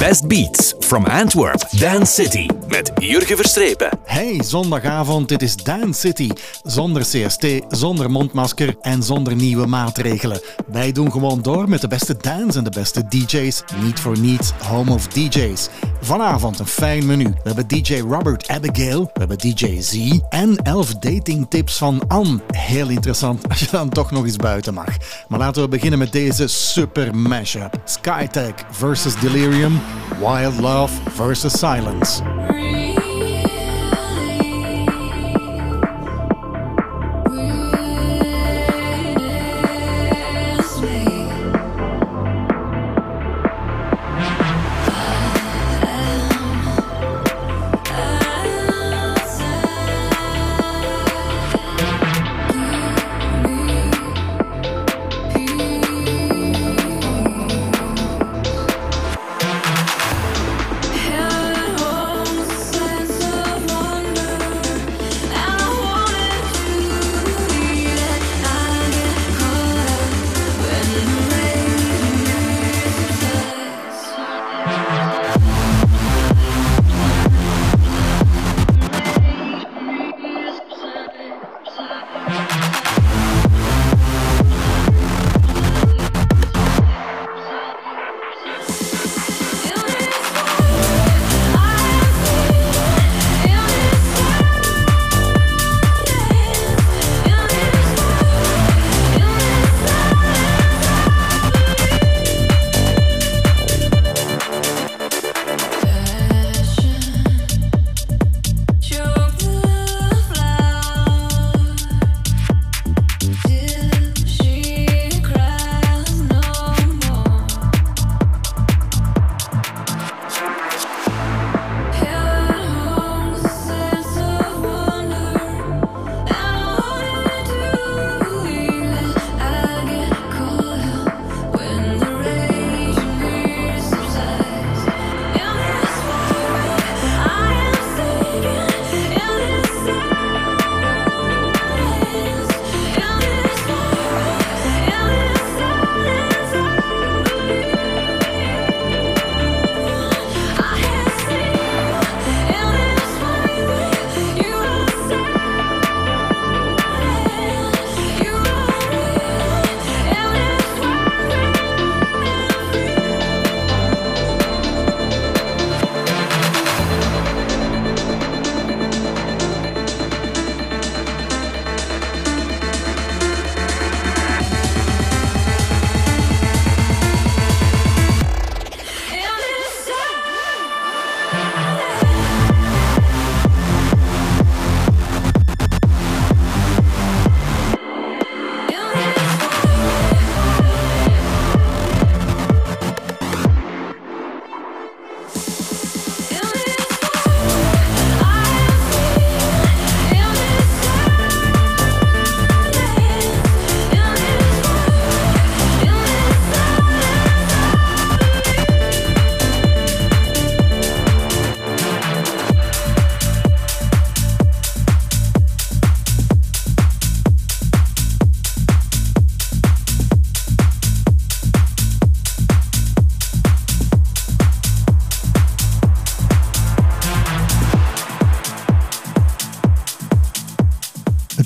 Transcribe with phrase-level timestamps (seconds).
[0.00, 3.88] best beats from Antwerp, Dance City met Jurgen Verstrepen.
[4.04, 6.30] Hey, zondagavond, dit is Dance City.
[6.62, 10.40] Zonder CST, zonder mondmasker en zonder nieuwe maatregelen.
[10.66, 13.62] Wij doen gewoon door met de beste dance en de beste DJ's.
[13.82, 15.68] Niet voor niets, home of DJ's.
[16.00, 17.24] Vanavond een fijn menu.
[17.24, 22.40] We hebben DJ Robert Abigail, we hebben DJ Z en 11 datingtips van Anne.
[22.50, 24.96] Heel interessant als je dan toch nog eens buiten mag.
[25.28, 27.80] Maar laten we beginnen met deze super mashup.
[27.84, 29.80] Skytech versus Delirium,
[30.20, 32.22] Wild Love versus Silence.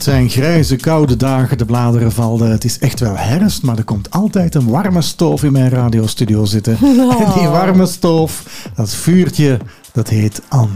[0.04, 2.50] Zijn grijze, koude dagen, de bladeren vallen.
[2.50, 6.44] Het is echt wel herfst, maar er komt altijd een warme stoof in mijn radiostudio
[6.44, 6.78] zitten.
[6.82, 7.20] Oh.
[7.20, 8.42] En die warme stoof,
[8.74, 9.58] dat vuurtje,
[9.92, 10.72] dat heet Anne.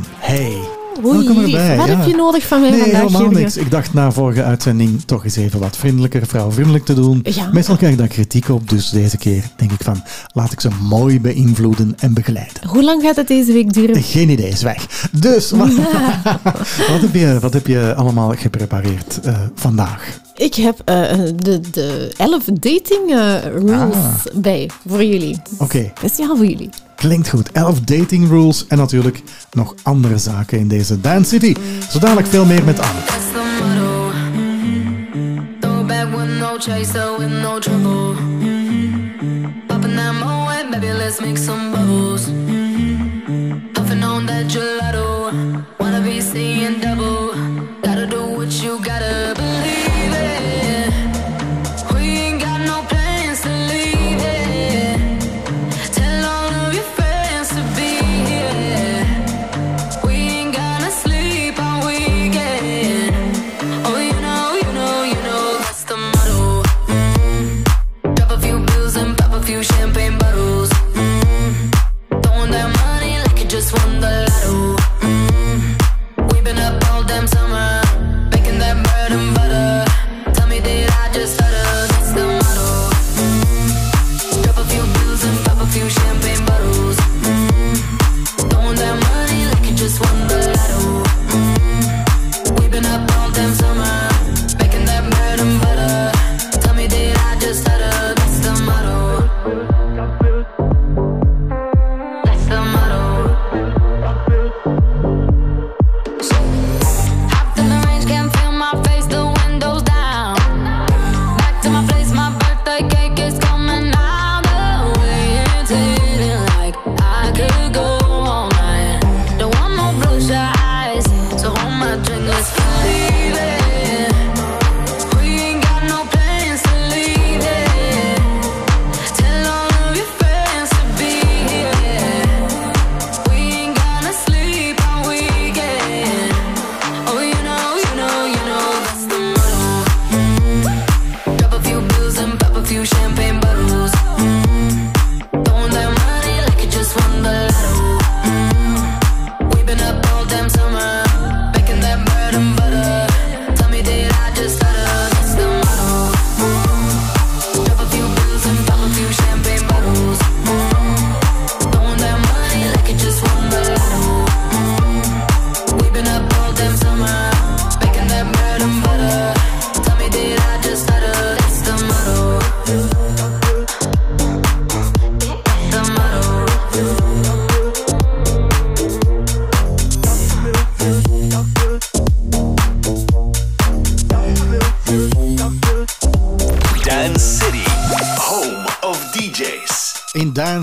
[1.02, 1.76] Welkom erbij.
[1.76, 1.96] wat ja.
[1.96, 3.40] heb je nodig van mij Nee, vandaag, helemaal Jurgen?
[3.40, 3.56] niks.
[3.56, 7.20] Ik dacht na vorige uitzending toch eens even wat vriendelijker, vrouwvriendelijk te doen.
[7.22, 7.48] Ja.
[7.52, 10.68] Meestal krijg ik daar kritiek op, dus deze keer denk ik van, laat ik ze
[10.88, 12.68] mooi beïnvloeden en begeleiden.
[12.68, 14.02] Hoe lang gaat het deze week duren?
[14.02, 15.08] Geen idee, zwijg.
[15.12, 15.68] Dus, wat,
[16.90, 20.18] wat, heb, je, wat heb je allemaal geprepareerd eh, vandaag?
[20.36, 20.94] Ik heb eh,
[21.36, 24.14] de, de 11 dating eh, rules Ah.
[24.34, 25.40] bij voor jullie.
[25.58, 26.68] Oké, Speciaal voor jullie.
[26.98, 27.52] Klinkt goed.
[27.52, 29.22] 11 dating rules en natuurlijk
[29.52, 31.54] nog andere zaken in deze Dance City.
[31.90, 33.00] Zo dadelijk veel meer met Anne.
[37.58, 37.98] Motto.
[46.98, 47.27] Throw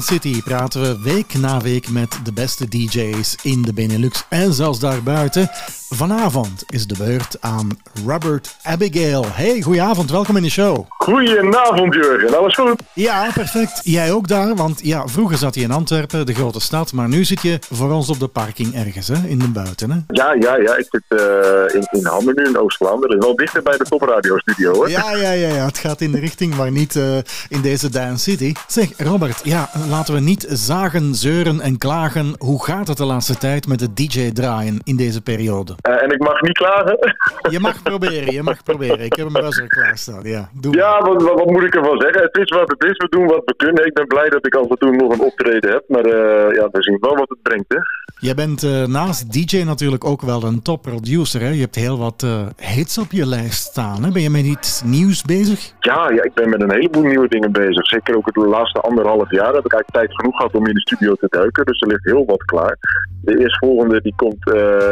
[0.01, 4.80] City praten we week na week met de beste DJ's in de Benelux en zelfs
[4.80, 5.50] daarbuiten.
[5.90, 7.70] Vanavond is de beurt aan
[8.06, 9.26] Robert Abigail.
[9.28, 10.86] Hey, goedenavond, welkom in de show.
[10.88, 12.82] Goedenavond Jurgen, alles goed?
[12.94, 13.80] Ja, perfect.
[13.84, 17.24] Jij ook daar, want ja, vroeger zat je in Antwerpen, de grote stad, maar nu
[17.24, 19.92] zit je voor ons op de parking ergens, hè, in de buiten.
[19.92, 19.98] Hè?
[20.08, 21.20] Ja, ja, ja, ik zit uh,
[21.74, 24.84] in, in Hammen nu in Oost-Vlaanderen, wel dichter bij de topradiostudio.
[24.84, 24.90] Hè?
[24.90, 27.18] Ja, ja, ja, ja, het gaat in de richting, maar niet uh,
[27.50, 28.54] in deze Dance City.
[28.68, 32.36] Zeg, Robert, ja, laten we niet zagen, zeuren en klagen.
[32.38, 35.76] Hoe gaat het de laatste tijd met het DJ-draaien in deze periode?
[35.90, 36.98] Uh, en ik mag niet klagen.
[37.50, 39.00] Je mag proberen, je mag proberen.
[39.00, 40.50] Ik heb hem buzzer klaarstaan, ja.
[40.54, 42.22] Doe ja, wat, wat, wat, moet ik ervan zeggen?
[42.22, 43.86] Het is wat het is, we doen wat we kunnen.
[43.86, 46.70] Ik ben blij dat ik af en toe nog een optreden heb, maar uh, ja,
[46.72, 47.80] we zien wel wat het brengt, hè.
[48.20, 51.50] Jij bent uh, naast DJ natuurlijk ook wel een top producer, hè?
[51.50, 52.26] Je hebt heel wat
[52.58, 54.12] hits op je lijst staan, hè?
[54.12, 55.74] Ben je met iets nieuws bezig?
[55.80, 57.86] Ja, ja, ik ben met een heleboel nieuwe dingen bezig.
[57.86, 60.80] Zeker ook het laatste anderhalf jaar heb ik eigenlijk tijd genoeg gehad om in de
[60.80, 62.78] studio te duiken, dus er ligt heel wat klaar.
[63.22, 64.48] De eerstvolgende die komt,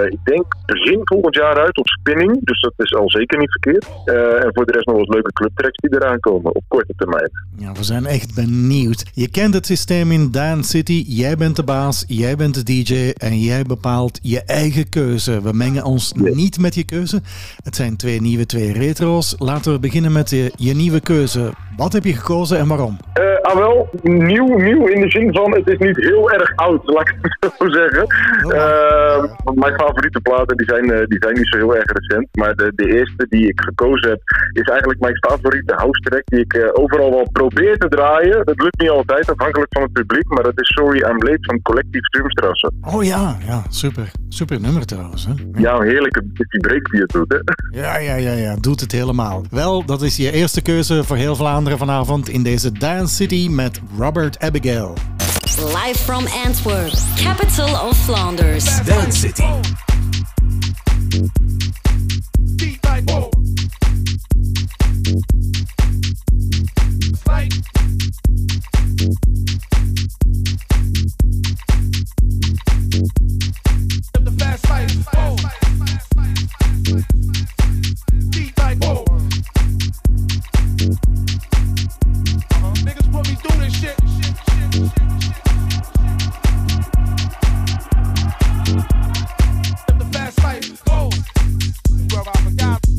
[0.10, 2.40] ik denk, begin volgend jaar uit op spinning.
[2.44, 3.88] Dus dat is al zeker niet verkeerd.
[4.06, 7.32] Uh, en voor de rest nog wat leuke clubtracks die eraan komen op korte termijn.
[7.58, 9.06] Ja, we zijn echt benieuwd.
[9.14, 11.04] Je kent het systeem in Dance City.
[11.08, 15.42] Jij bent de baas, jij bent de DJ en jij bepaalt je eigen keuze.
[15.42, 16.36] We mengen ons yes.
[16.36, 17.22] niet met je keuze.
[17.64, 19.36] Het zijn twee nieuwe, twee retro's.
[19.40, 21.52] Laten we beginnen met je, je nieuwe keuze.
[21.78, 22.98] Wat heb je gekozen en waarom?
[23.20, 26.82] Uh, ah wel, nieuw, nieuw in de zin van het is niet heel erg oud,
[26.86, 28.06] laat ik het zo zeggen.
[28.44, 32.28] Uh, mijn favoriete platen die zijn, uh, die zijn niet zo heel erg recent.
[32.32, 34.22] Maar de, de eerste die ik gekozen heb
[34.52, 38.46] is eigenlijk mijn favoriete house track die ik uh, overal wel probeer te draaien.
[38.46, 40.28] Dat lukt niet altijd, afhankelijk van het publiek.
[40.28, 42.72] Maar dat is Sorry I'm Late van Collectief Sturmstrasse.
[42.82, 44.12] Oh ja, ja, super.
[44.30, 45.26] Super nummer trouwens.
[45.26, 45.34] Hè?
[45.62, 47.80] Ja, een heerlijke die breakbeat doet, hè?
[47.80, 49.44] Ja, ja, ja, ja, doet het helemaal.
[49.50, 53.80] Wel, dat is je eerste keuze voor heel Vlaanderen vanavond in deze Dance City met
[53.96, 54.96] Robert Abigail.
[55.58, 58.64] Live from Antwerp, capital of Flanders.
[58.82, 59.44] Dance City.
[74.14, 75.08] The fast life.
[78.84, 79.13] Oh.
[92.64, 92.94] Go!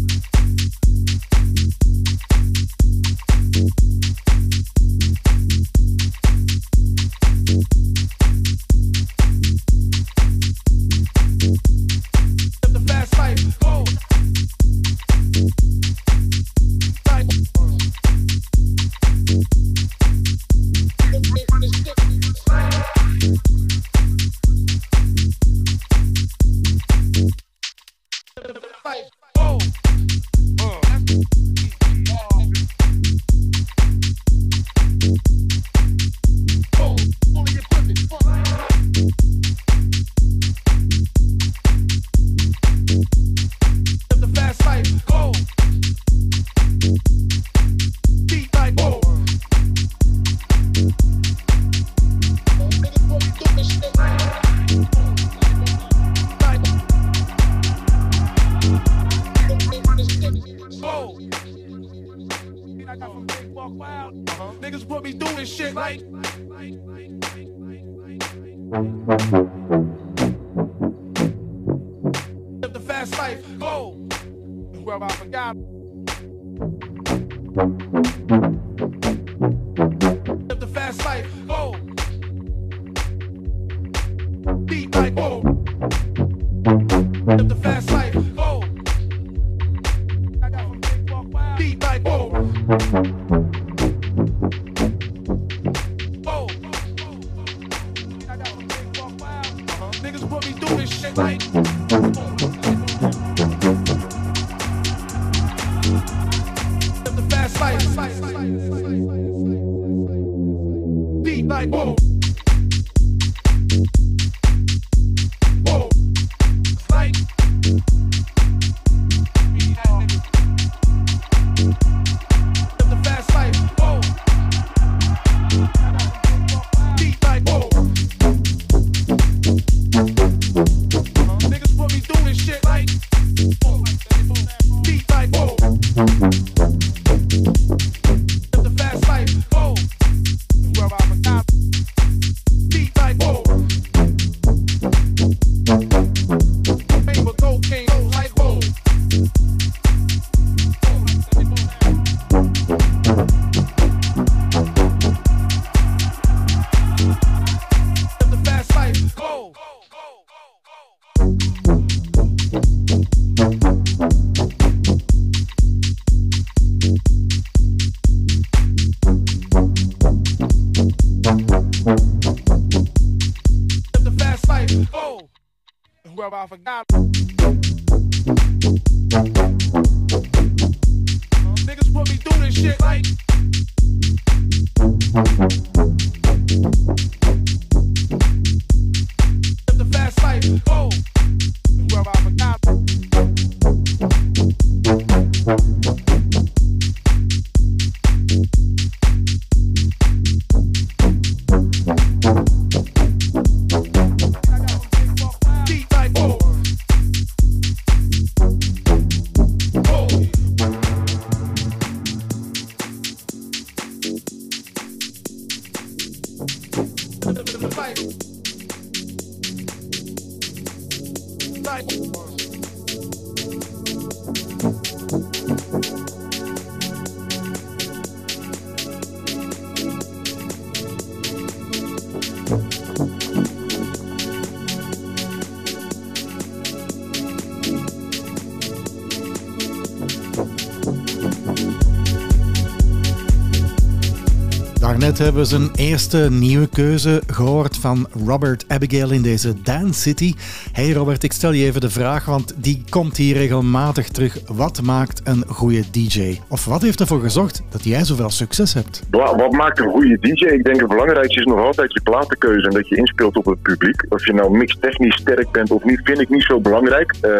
[245.04, 250.34] Daarnet hebben we zijn eerste nieuwe keuze gehoord van Robert Abigail in deze Dance City.
[250.72, 254.38] Hey Robert, ik stel je even de vraag, want die komt hier regelmatig terug.
[254.46, 256.38] Wat maakt een goede DJ?
[256.48, 259.02] Of wat heeft ervoor gezorgd dat jij zoveel succes hebt?
[259.10, 260.44] Wa- Wat maakt een goede DJ?
[260.44, 263.62] Ik denk het belangrijkste is nog altijd je platenkeuze en dat je inspeelt op het
[263.62, 264.06] publiek.
[264.08, 267.14] Of je nou mixtechnisch sterk bent of niet, vind ik niet zo belangrijk.
[267.20, 267.30] Eh,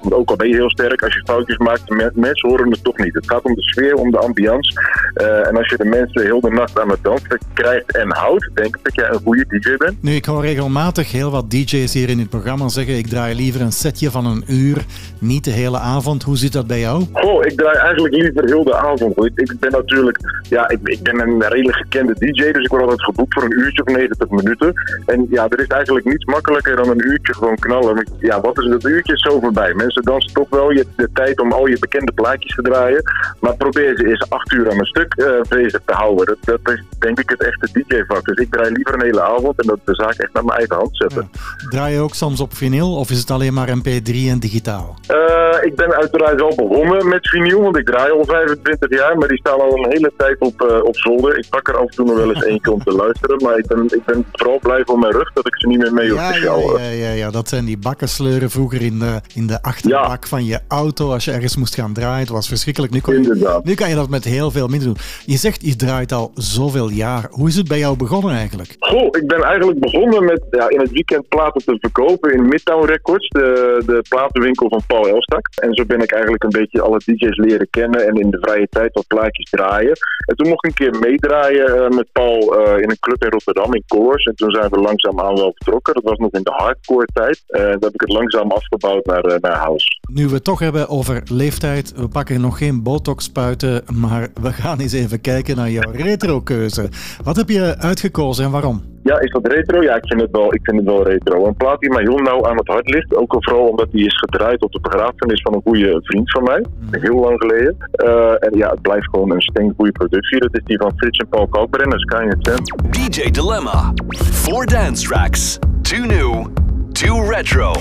[0.00, 2.84] want ook al ben je heel sterk, als je foutjes maakt, me- mensen horen het
[2.84, 3.14] toch niet.
[3.14, 4.80] Het gaat om de sfeer, om de ambiance.
[5.14, 8.50] Eh, en als je de mensen heel de nacht aan het dansen krijgt en houdt,
[8.54, 10.02] denk ik dat jij een goede DJ bent.
[10.02, 13.60] Nu, ik hoor regelmatig heel wat DJ's hier in het programma zeggen: ik draai liever
[13.60, 14.84] een setje van een uur,
[15.18, 16.22] niet de hele avond.
[16.22, 17.04] Hoe zit dat bij jou?
[17.12, 19.24] Goh, ik draai eigenlijk liever heel de avond.
[19.24, 22.82] Ik, ik ben natuurlijk, ja, ik, ik ben een redelijk gekende DJ, dus ik word
[22.82, 24.72] altijd geboekt voor een uurtje of 90 minuten.
[25.06, 28.06] En ja, er is eigenlijk niets makkelijker dan een uurtje gewoon knallen.
[28.18, 29.74] Ja, wat is dat uurtje is zo voorbij.
[29.74, 33.02] Mensen dansen toch wel, je hebt de tijd om al je bekende plaatjes te draaien.
[33.40, 36.26] Maar probeer ze eerst acht uur aan een stuk eh, bezig te houden.
[36.26, 38.24] Dat, dat is denk ik het echte DJ-vak.
[38.24, 40.76] Dus ik draai liever een hele avond en dat de zaak echt naar mijn eigen
[40.76, 41.30] hand zetten.
[41.68, 44.98] Draai je ook soms op vinyl of is het alleen maar MP3 en digitaal?
[45.06, 45.16] Eh,
[45.62, 49.38] ik ben uiteraard wel begonnen met vinyl, want ik draai al 25 jaar, maar die
[49.38, 51.38] staan al een hele tijd op, eh, op zolder.
[51.38, 53.66] Ik pak er af en toe nog wel eens eentje om te luisteren, maar ik
[53.66, 56.18] ben, ik ben vooral blij voor mijn rug dat ik ze niet meer mee hoef
[56.18, 56.82] Ja, te ja, sjouwen.
[56.82, 60.60] ja, ja, ja, dat zijn die bakkensleuren vroeger in de, in de achterbak van je
[60.68, 62.18] auto als je ergens moest gaan draaien.
[62.20, 62.92] Het was verschrikkelijk.
[62.92, 63.64] Nu kan, je, Inderdaad.
[63.64, 64.96] nu kan je dat met heel veel minder doen.
[65.24, 67.26] Je zegt je draait al zoveel jaar.
[67.30, 68.76] Hoe is het bij jou begonnen eigenlijk?
[68.78, 72.86] Goh, ik ben eigenlijk begonnen met ja, in het weekend platen te verkopen in Midtown
[72.86, 75.48] Records, de, de platenwinkel van Paul Elstak.
[75.54, 78.66] En zo ben ik eigenlijk een beetje alle DJ's leren kennen en in de vrije
[78.70, 79.96] tijd wat plaatjes draaien.
[80.26, 83.30] En toen mocht ik een keer meedraaien eh, met Paul eh, in een club in
[83.30, 84.24] Rotterdam, in Koors.
[84.24, 85.94] En toen zijn we langzaamaan wel vertrokken.
[85.94, 87.42] Dat was nog in de hardcore tijd.
[87.46, 89.86] En dan heb ik het langzaam afgebouwd naar, eh, naar house.
[90.12, 94.52] Nu we het toch hebben over leeftijd, we pakken nog geen botox spuiten, maar we
[94.52, 96.79] gaan eens even kijken naar jouw retro-keuze.
[97.24, 98.82] Wat heb je uitgekozen en waarom?
[99.02, 99.82] Ja, is dat retro?
[99.82, 101.46] Ja, ik vind het wel, ik vind het wel retro.
[101.46, 103.16] Een plaat die mij heel nauw aan het hart ligt.
[103.16, 106.42] Ook al vooral omdat die is gedraaid op de begrafenis van een goede vriend van
[106.42, 106.64] mij.
[106.90, 107.76] Heel lang geleden.
[107.90, 110.38] Eh, en ja, het blijft gewoon een steengoede productie.
[110.38, 112.72] Dat is die van Frits en Paul Kalkbrenner, Sky and Sand.
[112.90, 113.92] DJ Dilemma.
[114.16, 115.58] Four dance tracks.
[115.82, 116.46] Two new,
[116.92, 117.72] two retro.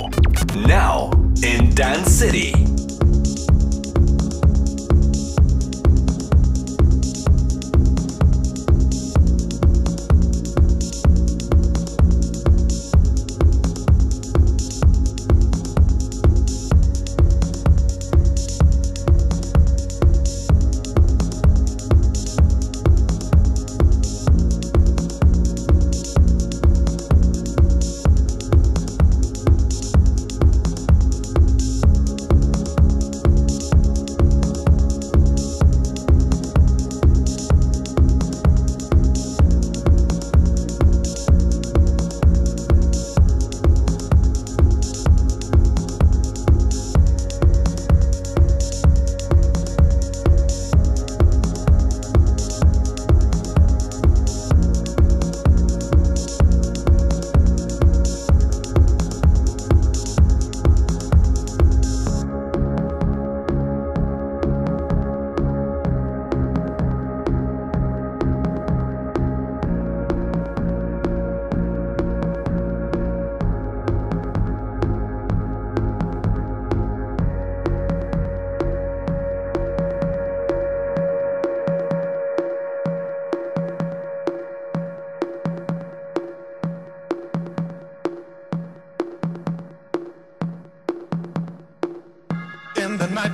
[0.67, 2.87] Now in Dance City.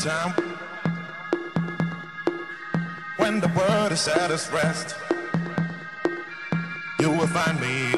[0.06, 0.34] Nighttime
[3.18, 4.96] when the world is at its rest
[7.00, 7.94] you will find me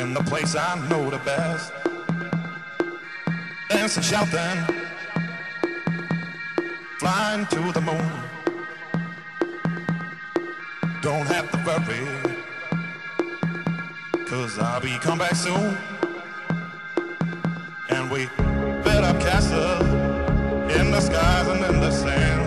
[0.00, 1.72] in the place I know the best.
[3.68, 4.64] Dancing shouting
[6.98, 8.12] flying to the moon.
[11.02, 12.04] Don't have to worry
[14.26, 15.76] cause I'll be come back soon.
[17.90, 18.28] And we
[19.04, 19.82] built up castles
[20.76, 22.42] in the skies and in the sand.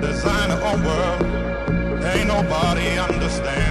[0.00, 3.67] Design our own world, ain't nobody understand.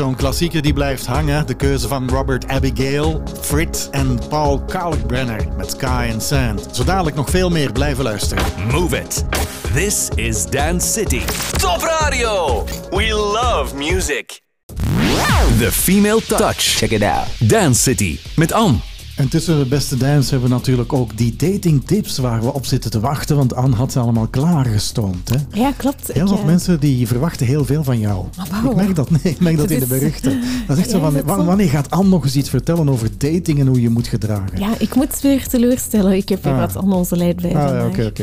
[0.00, 1.46] Zo'n klassieker die blijft hangen.
[1.46, 6.68] De keuze van Robert Abigail, Frit en Paul Kalkbrenner met Sky and Sand.
[6.72, 8.44] Zo dadelijk nog veel meer blijven luisteren.
[8.70, 9.24] Move it.
[9.74, 11.20] This is Dance City.
[11.58, 12.64] Top Radio.
[12.90, 14.40] We love music.
[15.58, 16.56] The Female Touch.
[16.56, 17.48] Check it out.
[17.48, 18.89] Dance City met Anne.
[19.20, 22.90] En tussen de beste dance hebben we natuurlijk ook die datingtips waar we op zitten
[22.90, 23.36] te wachten.
[23.36, 25.28] Want Anne had ze allemaal klaargestoomd.
[25.28, 25.60] Hè?
[25.60, 26.12] Ja, klopt.
[26.12, 28.24] Heel Ik, veel eh, mensen die verwachten heel veel van jou.
[28.64, 30.40] Ik merk dat, nee, ik merk dat Dat in de berichten.
[30.66, 33.66] Dat is echt zo van, wanneer gaat Anne nog eens iets vertellen over dating en
[33.66, 34.58] hoe je moet gedragen?
[34.58, 36.12] Ja, ik moet weer teleurstellen.
[36.16, 36.58] Ik heb weer Ah.
[36.72, 37.86] wat onnozelheid bij Ah, ja, vandaag.
[37.90, 38.22] oké, oké.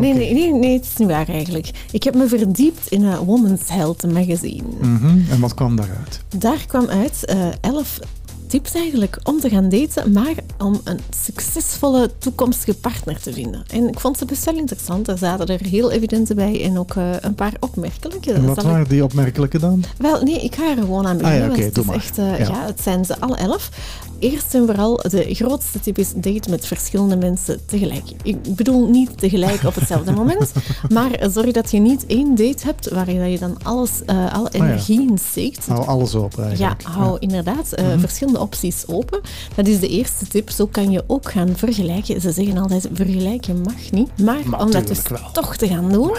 [0.00, 1.70] Nee, nee, nee, nee, het is niet waar eigenlijk.
[1.90, 4.62] Ik heb me verdiept in een Woman's Health magazine.
[4.80, 6.20] Mhm, En wat kwam daaruit?
[6.38, 7.98] Daar kwam uit eh, elf
[8.46, 13.62] tips eigenlijk om te gaan daten, maar om een succesvolle toekomstige partner te vinden.
[13.72, 15.08] En ik vond ze best wel interessant.
[15.08, 18.32] Er zaten er heel evidente bij en ook eh, een paar opmerkelijke.
[18.32, 19.84] En wat ik- waren die opmerkelijke dan?
[19.98, 21.50] Wel, nee, ik ga er gewoon aan beginnen.
[21.50, 22.46] Ah ja, want het is echt, eh, Ja.
[22.46, 22.66] ja.
[22.66, 23.70] het zijn ze alle elf.
[24.18, 28.04] Eerst en vooral, de grootste tip is date met verschillende mensen tegelijk.
[28.22, 30.52] Ik bedoel niet tegelijk op hetzelfde moment,
[30.88, 35.00] maar zorg dat je niet één date hebt waarin je dan alles, eh, alle energie
[35.08, 35.66] in steekt.
[35.66, 36.82] Hou alles open Ja, eigenlijk.
[36.82, 39.20] hou inderdaad eh, verschillende opties open.
[39.54, 40.50] Dat is de eerste tip.
[40.50, 42.20] Zo kan je ook gaan vergelijken.
[42.20, 44.08] Ze zeggen altijd, vergelijken mag niet.
[44.22, 45.30] Maar, Maar om dat dus wel.
[45.32, 46.16] toch te gaan doen,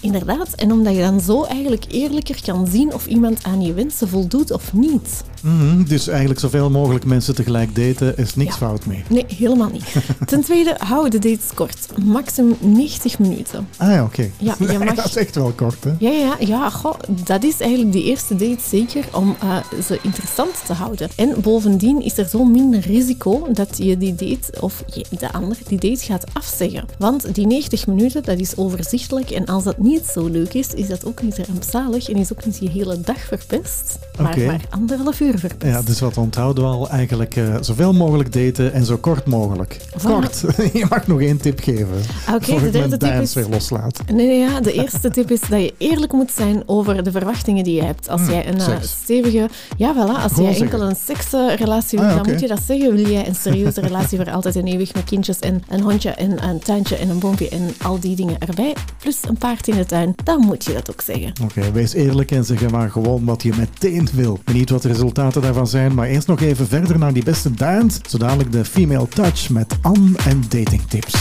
[0.00, 0.48] inderdaad.
[0.54, 4.50] En omdat je dan zo eigenlijk eerlijker kan zien of iemand aan je wensen voldoet
[4.52, 5.24] of niet.
[5.42, 8.56] Mhm, dus eigenlijk zoveel mogelijk mensen tegelijk daten is niks Ja.
[8.66, 9.02] fout mee.
[9.08, 9.84] Nee, helemaal niet.
[10.26, 11.86] Ten tweede, hou de dates kort.
[12.04, 13.68] Maximum 90 minuten.
[13.76, 14.30] Ah ja, oké.
[14.38, 15.90] Ja, je mag- dat is echt wel kort, hè?
[15.98, 19.56] Ja, ja, ja goh, dat is eigenlijk die eerste date zeker om eh,
[19.86, 21.08] ze interessant te houden.
[21.16, 24.84] En bovendien is er zo minder risico dat je die date, of
[25.18, 26.84] de ander, die date gaat afzeggen.
[26.98, 29.30] Want die 90 minuten, dat is overzichtelijk.
[29.30, 32.44] En als dat niet zo leuk is, is dat ook niet rampzalig en is ook
[32.44, 33.98] niet je hele dag verpest.
[34.18, 35.72] Maar maar anderhalf uur verpest.
[35.72, 36.88] Ja, dus wat onthouden we al?
[36.90, 39.80] Eigenlijk eh, zoveel mogelijk daten en zo kort mogelijk.
[40.02, 40.44] Kort.
[40.72, 41.86] je mag nog één tip geven.
[42.34, 44.00] Oké, voor de derde tip is- weer loslaat.
[44.12, 47.64] Nee, nee, ja, de eerste tip is dat je eerlijk moet zijn over de verwachtingen
[47.64, 48.08] die je hebt.
[48.08, 48.90] Als jij een eh, Hmm, seks.
[49.02, 49.48] stevige...
[49.76, 50.22] Ja, voilà.
[50.22, 50.88] Als Gewoon jij enkel zeggen.
[50.88, 52.94] een seksrelatie wil, Ah, ja, dan moet je dat zeggen.
[52.94, 56.44] Wil jij een serieuze relatie voor altijd en eeuwig met kindjes en een hondje en
[56.48, 59.86] een tuintje en een boompje en al die dingen erbij, plus een paard in de
[59.86, 61.32] tuin, dan moet je dat ook zeggen.
[61.42, 64.38] Oké, wees eerlijk en zeg maar gewoon wat je meteen wil.
[64.44, 67.98] Benieuwd wat de resultaten daarvan zijn, maar eerst nog even verder naar die beste dance.
[68.08, 71.14] Zo dadelijk de Female Touch met Anne en datingtips.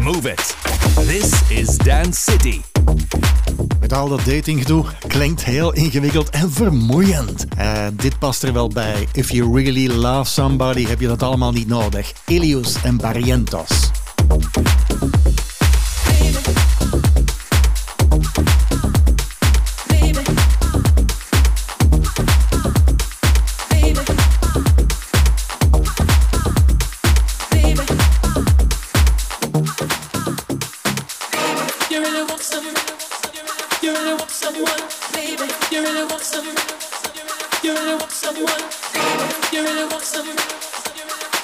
[0.00, 0.56] Move it.
[1.06, 2.60] This is Dance City.
[3.80, 7.46] Met al dat datinggedoe klinkt heel ingewikkeld en vermoeiend.
[7.56, 9.08] En dit past er wel bij.
[9.12, 12.12] If you really love somebody, heb je dat allemaal niet nodig.
[12.26, 13.90] Ilius en Barrientos.
[36.16, 36.46] Want some?
[37.62, 38.62] You really want someone?
[39.52, 40.26] You really want some?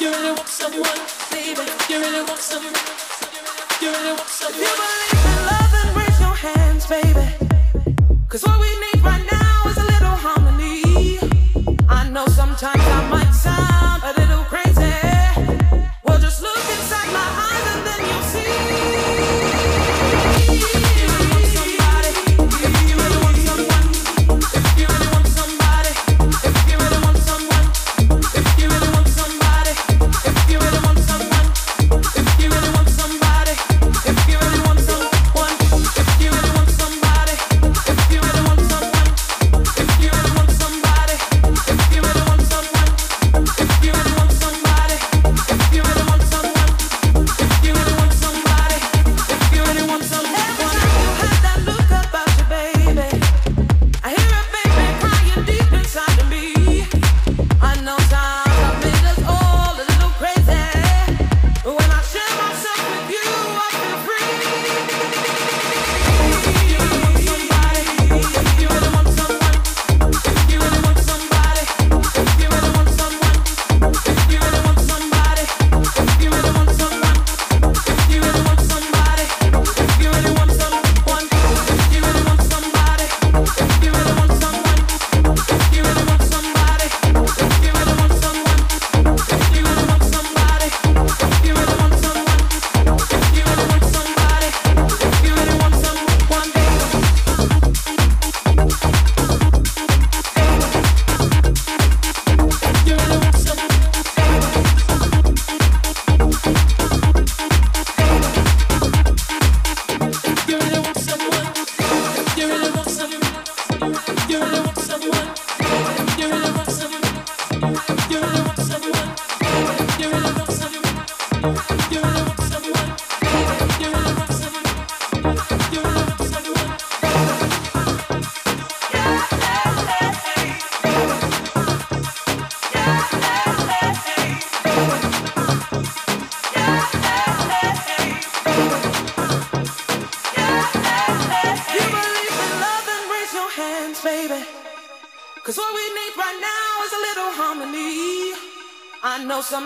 [0.00, 1.60] You really want someone, baby?
[1.90, 2.64] You really want some?
[3.82, 4.30] You really want?
[4.40, 7.28] You believe in love, then raise your hands, baby.
[8.28, 11.18] 'Cause what we need right now is a little harmony.
[11.90, 13.71] I know sometimes I might sound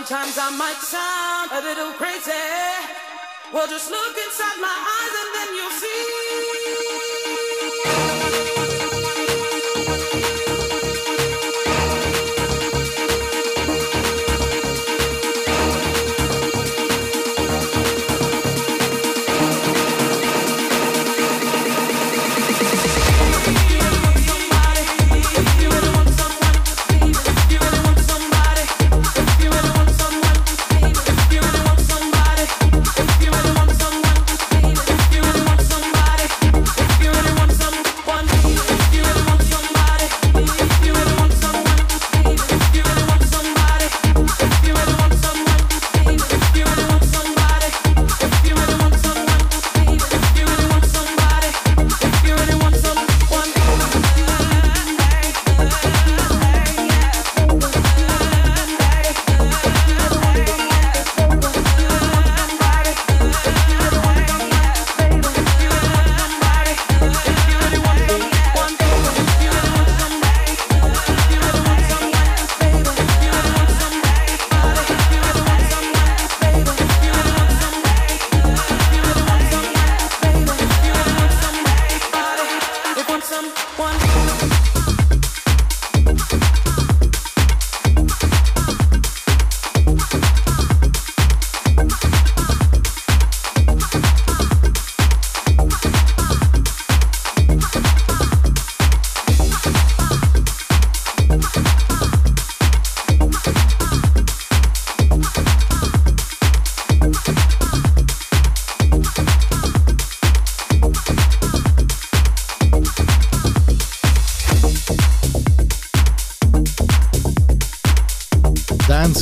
[0.06, 0.80] sometimes I might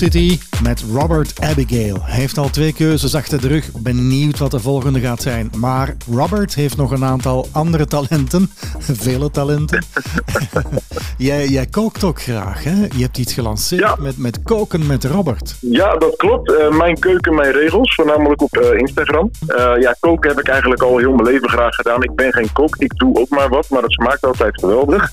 [0.05, 1.99] City met Robert Abigail.
[2.03, 3.73] Hij heeft al twee keuzes achter de rug.
[3.73, 5.51] Benieuwd wat de volgende gaat zijn.
[5.57, 8.51] Maar Robert heeft nog een aantal andere talenten.
[8.79, 9.85] Vele talenten.
[11.19, 12.71] jij, jij kookt ook graag, hè?
[12.97, 13.97] Je hebt iets gelanceerd Ja.
[13.99, 15.57] met, met koken met Robert.
[15.61, 16.53] Ja, dat klopt.
[16.57, 19.31] Eh, mijn keuken, mijn regels, voornamelijk op eh, Instagram.
[19.47, 22.03] Eh, ja, koken heb ik eigenlijk al heel mijn leven graag gedaan.
[22.03, 25.11] Ik ben geen kok, ik doe ook maar wat, maar het smaakt altijd geweldig.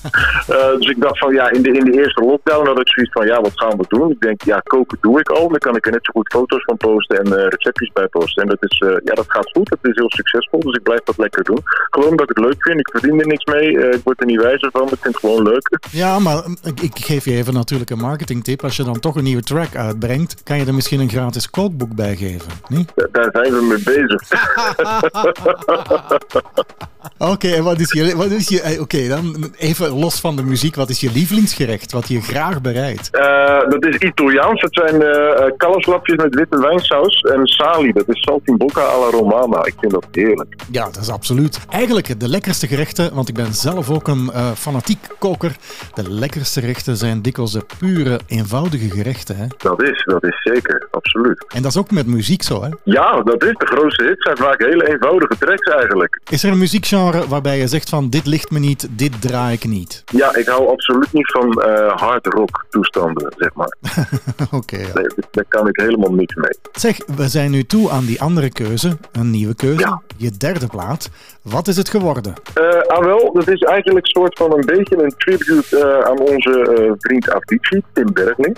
[0.78, 3.26] Dus ik dacht van ja, in de, in de eerste lockdown had ik zoiets van
[3.26, 4.10] ja, wat gaan we doen?
[4.10, 5.48] Ik denk ja, koken doe ik al.
[5.48, 8.42] Dan kan ik er net zo goed foto's van posten en receptjes bij posten.
[8.42, 11.18] En dat, is, ja, dat gaat goed, het is heel succesvol, dus ik blijf dat
[11.18, 11.60] lekker doen.
[11.64, 14.42] Gewoon dat ik het leuk vind, ik verdien er niks mee, ik word er niet
[14.42, 15.78] wijzer van, ik vind het gewoon leuk.
[15.92, 18.64] Ja, maar mm, ik, ik geef je even natuurlijk een marketingtip.
[18.64, 21.94] Als je dan toch een nieuwe track uitbrengt, kan je er misschien een gratis kookboek
[21.94, 22.52] bij geven.
[22.68, 22.92] Niet?
[22.94, 24.28] Daar zijn we mee bezig.
[27.18, 28.16] Oké, en wat is je...
[28.16, 30.74] Wat is je eh, Oké, dan even los van de muziek.
[30.74, 31.92] Wat is je lievelingsgerecht?
[31.92, 33.10] Wat je graag bereidt?
[33.10, 34.60] Eh, dat is Italiaans.
[34.60, 37.92] Dat zijn eh eh, kalfslapjes met witte wijnsaus en sali.
[37.92, 39.64] Dat is saltimbocca alla romana.
[39.64, 40.54] Ik vind dat heerlijk.
[40.70, 41.58] Ja, dat is absoluut.
[41.70, 45.56] Eigenlijk de lekkerste gerechten, want ik ben zelf ook een eh, fanatiek koker.
[45.94, 49.36] De lekkerste gerechten zijn dikwijls de pure, eenvoudige gerechten.
[49.36, 49.46] Hè?
[49.56, 50.88] Dat is, dat is zeker.
[50.90, 51.44] Absoluut.
[51.48, 52.62] En dat is ook met muziek zo.
[52.62, 52.68] Hè?
[52.82, 54.22] Ja, dat is de grootste hit.
[54.22, 56.20] zijn vaak hele eenvoudige tracks eigenlijk.
[56.30, 56.58] Is er een
[56.92, 60.02] muziekgenre waarbij je zegt van dit ligt me niet, dit draai ik niet?
[60.06, 63.76] Ja, ik hou absoluut niet van eh, hard rock toestanden, zeg maar.
[64.60, 64.76] Oké.
[64.76, 64.88] ja.
[64.94, 66.58] Nee, daar kan ik helemaal niks mee.
[66.72, 69.80] Zeg, we zijn nu toe aan die andere keuze, een nieuwe keuze.
[69.80, 70.02] Ja.
[70.16, 71.10] Je derde plaat.
[71.42, 72.34] Wat is het geworden?
[72.54, 76.18] Eh ah wel, dat is eigenlijk een soort van een beetje een tribute eh, aan
[76.18, 78.56] onze vriend Avicii, Tim Bergling.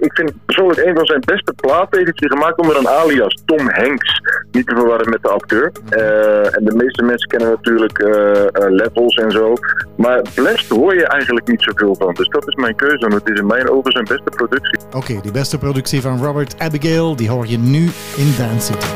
[0.00, 3.70] Ik vind persoonlijk een van zijn beste platen heeft hij gemaakt onder een alias, Tom
[3.70, 4.20] Hanks.
[4.50, 5.72] Niet te verwarren met de acteur.
[5.88, 9.54] Eh, en de meeste mensen kennen natuurlijk eh, eh, Levels en zo.
[9.96, 12.14] Maar Blessed hoor je eigenlijk niet zoveel van.
[12.14, 14.78] Dus dat is mijn keuze, want het is in mijn ogen zijn beste productie.
[14.96, 18.86] Oké, die beste productie van Robert Abigail, die hoor je nu in Dance City.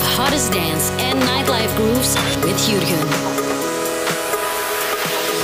[0.00, 3.06] The hottest dance and nightlife grooves with Jurgen.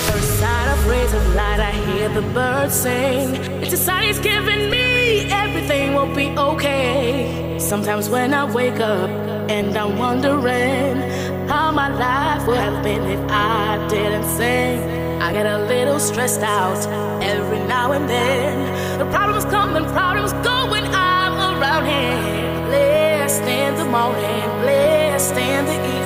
[0.09, 3.37] First side of rays of light, I hear the birds sing.
[3.63, 4.87] It's a sign it's giving me
[5.31, 7.57] everything will be okay.
[7.59, 9.11] Sometimes when I wake up
[9.49, 10.97] and I'm wondering
[11.49, 14.81] how my life would have been if I didn't sing,
[15.21, 16.81] I get a little stressed out
[17.23, 18.99] every now and then.
[18.99, 22.67] The problems come and problems go when I'm around him.
[22.67, 26.06] Blessed in the morning, blessed in the evening.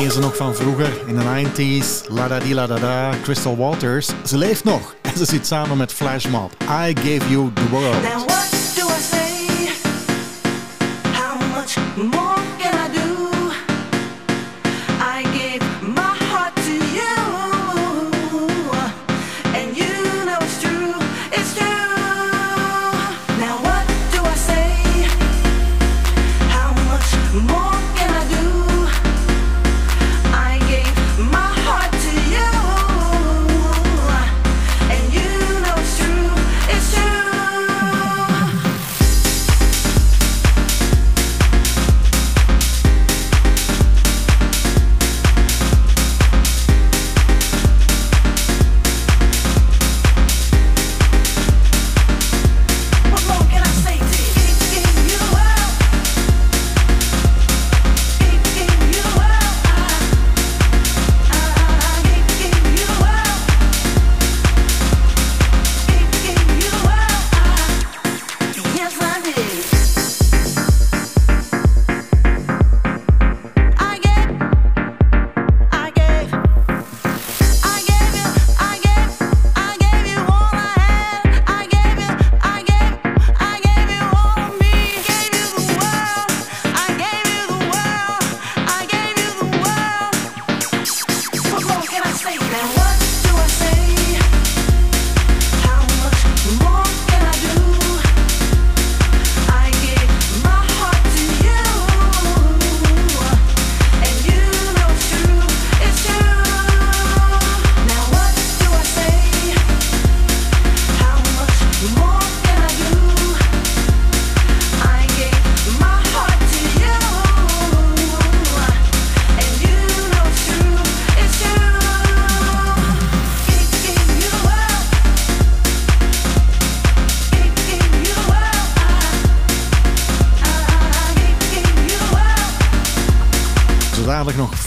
[0.00, 2.06] kennen ze nog van vroeger in de 90s.
[2.08, 4.08] La da di la da da, Crystal Waters.
[4.24, 6.52] Ze leeft nog en ze zit samen met Flashmob.
[6.62, 8.29] I gave you the world.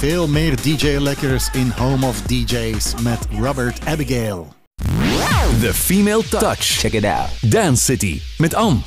[0.03, 4.53] Veel meer DJ-lekkers in Home of DJs met Robert Abigail.
[5.61, 6.59] The Female Touch.
[6.59, 7.51] Check it out.
[7.51, 8.79] Dance City met Anne.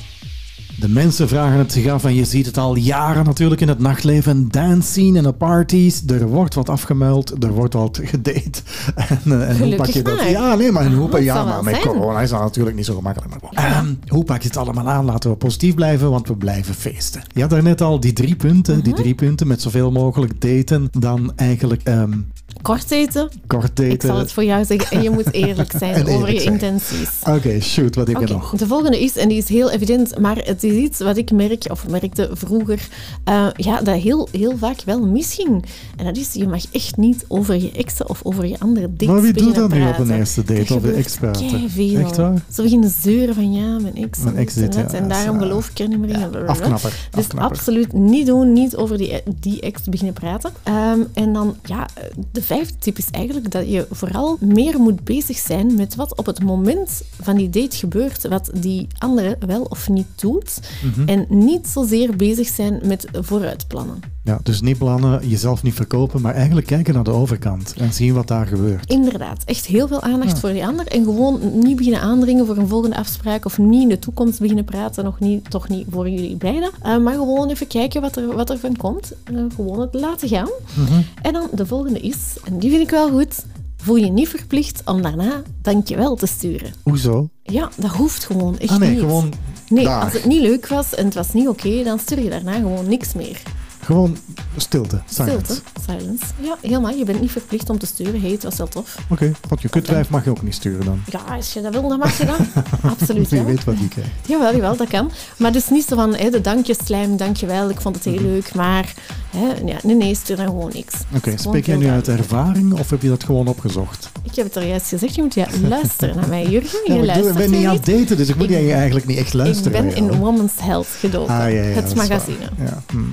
[0.79, 3.79] De mensen vragen het zich af en je ziet het al jaren natuurlijk in het
[3.79, 4.31] nachtleven.
[4.31, 6.03] Een dance scene en de parties.
[6.07, 8.61] Er wordt wat afgemuild, er wordt wat gedate.
[8.95, 10.29] En, eh, en hoe pak je dat?
[10.29, 11.87] Ja, nee, maar Dat ja, maar met zijn.
[11.87, 13.26] corona is dat natuurlijk niet zo gemakkelijk.
[13.67, 15.05] Ehm, hoe pak je het allemaal aan?
[15.05, 17.21] Laten we positief blijven, want we blijven feesten.
[17.33, 19.01] Je had daarnet al die drie punten, die Mhm.
[19.01, 20.87] drie punten met zoveel mogelijk daten.
[20.99, 22.13] Dan eigenlijk ehm,
[22.61, 23.29] Kort eten.
[23.47, 23.91] kort daten.
[23.91, 24.97] Ik zal het voor jou zeggen.
[24.97, 26.53] En je moet eerlijk zijn over eerlijk je zijn.
[26.53, 27.09] intenties.
[27.27, 28.55] Oké, shoot, wat heb je Oké, nog?
[28.55, 31.65] De volgende is, en die is heel evident, maar het is iets wat ik merk,
[31.71, 32.87] of merkte vroeger,
[33.23, 35.65] eh, ja, dat heel, heel vaak wel misging.
[35.95, 39.07] En dat is, je mag echt niet over je exen of over je andere dates
[39.07, 41.69] Maar wie doet dat nu op een eerste date, Dat over gebeurt ex praten?
[42.03, 42.41] Echt waar?
[42.51, 44.19] Ze beginnen zeuren van, ja, mijn ex.
[44.19, 46.47] Mijn en ex dit en ja, daarom eh, geloof ik er niet meer in.
[46.47, 47.57] afknapper, Dus afknapper.
[47.57, 50.51] absoluut niet doen, niet over die, die ex beginnen praten.
[50.63, 51.87] Ehm, en dan, ja,
[52.31, 56.25] de vijfde tip is eigenlijk dat je vooral meer moet bezig zijn met wat op
[56.25, 60.59] het moment van die date gebeurt, wat die andere wel of niet doet.
[60.95, 61.07] Mhm.
[61.09, 63.99] En niet zozeer bezig zijn met vooruitplannen.
[64.23, 68.13] Ja, dus niet plannen, jezelf niet verkopen, maar eigenlijk kijken naar de overkant en zien
[68.13, 68.89] wat daar gebeurt.
[68.89, 70.37] Inderdaad, echt heel veel aandacht Ja.
[70.37, 70.87] voor die ander.
[70.87, 74.65] En gewoon niet beginnen aandringen voor een volgende afspraak of niet in de toekomst beginnen
[74.65, 75.03] praten.
[75.03, 76.69] Nog niet, toch niet voor jullie beiden.
[76.81, 79.11] Eh, maar gewoon even kijken wat er, wat er van komt.
[79.23, 80.49] Eh, gewoon het laten gaan.
[80.73, 81.01] Mhm.
[81.21, 83.45] En dan de volgende is, en die vind ik wel goed,
[83.83, 86.73] voel je niet verplicht om daarna dankjewel te sturen.
[86.83, 87.29] Hoezo?
[87.43, 88.99] Ja, dat hoeft gewoon echt Ah nee, niet.
[88.99, 89.33] gewoon
[89.69, 92.53] Nee, als het niet leuk was en het was niet oké, dan stuur je daarna
[92.53, 93.41] gewoon niks meer.
[93.87, 94.17] Gewoon
[94.57, 95.45] stilte, silence.
[95.45, 96.23] Stilte, silence.
[96.41, 96.91] Ja, helemaal.
[96.91, 98.21] Je bent niet verplicht om te sturen.
[98.21, 98.97] Hey, het was wel tof.
[99.09, 101.01] Oké, want je kutwijf mag je ook niet sturen dan.
[101.11, 102.37] Ja, als je dat wil, dan mag je dat.
[102.99, 103.47] Absoluut Wie wel.
[103.49, 104.09] weet wat je krijgt.
[104.27, 105.11] Jawel, jawel, dat kan.
[105.37, 108.15] Maar dus niet zo van, hè, de dankjesslijm, dankjewel, ik vond het Mhm.
[108.17, 108.93] heel leuk, maar
[109.29, 110.93] hè, ja, nee, nee, stuur dan gewoon niks.
[111.15, 114.09] Oké, spreek jij nu uit ervaring of heb je dat gewoon opgezocht?
[114.23, 116.79] Ik heb het er juist gezegd, je moet ja, luisteren naar mij, Jurgen.
[116.85, 119.05] Je ik doe- luistert ik ben niet aan het daten, dus ik moet jij eigenlijk
[119.05, 119.71] niet echt Ik luisteren.
[119.71, 120.11] ben naar jou.
[120.11, 122.49] in Woman's Health gedoken, Ah, ja, ja, het magazine.
[122.57, 123.03] Ja, mhm.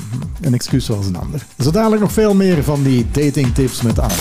[0.64, 1.46] Excuus zoals een ander.
[1.58, 4.14] Zo dadelijk nog veel meer van die dating tips met Anne.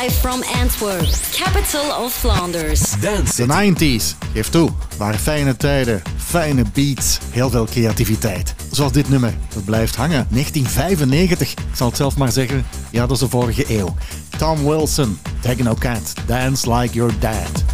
[0.00, 2.80] Live from Antwerp, capital of Flanders.
[3.00, 8.54] Dance De 90s, geef toe, waren fijne tijden, fijne beats, heel veel creativiteit.
[8.70, 10.26] Zoals dit nummer, dat blijft hangen.
[10.30, 13.94] 1995, ik zal het zelf maar zeggen, ja dat is de vorige eeuw.
[14.38, 17.64] Tom Wilson, Techno Cat, Dance Like Your Dad.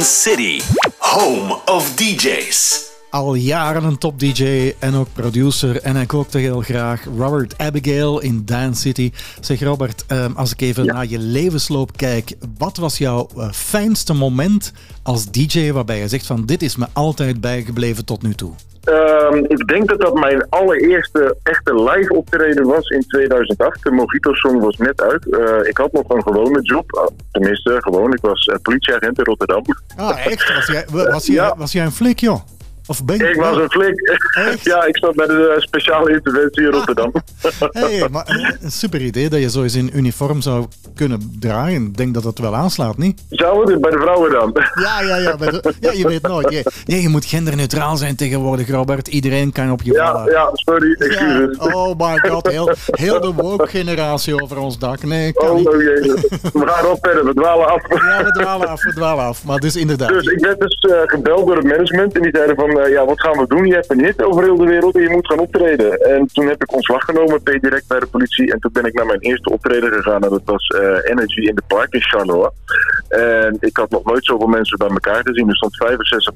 [0.00, 0.60] City,
[0.98, 2.90] home of DJs.
[3.10, 5.82] Al jaren een top DJ en ook producer.
[5.82, 7.04] En hij kookte heel graag.
[7.18, 9.12] Robert Abigail in Dance City.
[9.40, 12.34] Zeg Robert, ehm, als ik even naar je levensloop kijk.
[12.58, 14.72] Wat was jouw eh, fijnste moment
[15.02, 18.52] als DJ waarbij je zegt van dit is me altijd bijgebleven tot nu toe?
[18.84, 21.36] Ehm, ik denk dat dat mijn allereerste
[21.74, 23.82] live optreden was in 2008.
[23.82, 25.30] De Mojito Song was net uit.
[25.34, 26.94] Eh, ik had nog een gewone job.
[26.94, 28.12] Ah, Tenminste, gewoon.
[28.12, 29.62] Ik was eh, politieagent in Rotterdam.
[29.96, 30.54] Ah, echt?
[30.54, 32.40] Was jij, was jij, was jij een flik, joh?
[32.86, 33.28] Of ben je...
[33.28, 34.00] Ik was een flik.
[34.62, 37.12] ja, ik zat bij de eh, speciale interventie in Rotterdam.
[37.70, 41.82] Hey, maar een super idee dat je zo eens in uniform zou kunnen draaien.
[41.86, 43.22] Ik denk dat dat wel aanslaat, niet?
[43.30, 44.56] Zou het bij de vrouwen dan?
[44.82, 45.36] Ja, ja, ja.
[45.36, 46.50] de- ja je weet nooit.
[46.52, 49.08] Je, ja, je moet genderneutraal zijn tegenwoordig, Robert.
[49.08, 50.32] Iedereen kan op je Ja, vallen.
[50.32, 51.56] ja, sorry, excuses.
[51.58, 55.02] Oh my god, heel, heel de woke-generatie over ons dak.
[55.02, 55.66] Nee, kan Oh, niet.
[56.52, 57.82] We gaan erop verder, we dwalen af.
[57.88, 59.44] Ja, we dwalen af, we dwalen af.
[59.44, 60.08] Maar dus inderdaad.
[60.08, 63.04] Dus ik werd dus eh, gebeld door het management en die zeiden van, eh, ja,
[63.04, 63.66] wat gaan we doen?
[63.66, 66.00] Je hebt een hit over heel de wereld en je moet gaan optreden.
[66.00, 68.52] En toen heb ik ontslag genomen, per direct bij de politie.
[68.52, 71.54] En toen ben ik naar mijn eerste optreden gegaan en dat was eh, Energy in
[71.54, 72.50] the Park in Charleroi.
[73.08, 75.48] En ik had nog nooit zoveel mensen bij elkaar gezien.
[75.48, 75.84] Er stond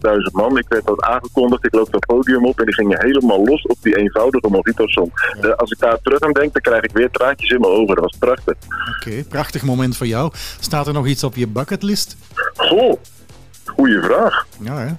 [0.07, 0.59] 65.000 man.
[0.59, 1.65] Ik werd dat aangekondigd.
[1.65, 5.13] Ik loop dat podium op en die gingen helemaal los op die eenvoudige Mojito-song.
[5.57, 7.95] Als ik daar terug aan denk, dan krijg ik weer traantjes in mijn ogen.
[7.95, 8.55] Dat was prachtig.
[8.97, 10.31] Oké, prachtig moment voor jou.
[10.61, 12.17] Staat er nog iets op je bucketlist?
[12.57, 13.01] Goh,
[13.65, 14.47] goeie vraag.
[14.61, 14.93] Ja, hè?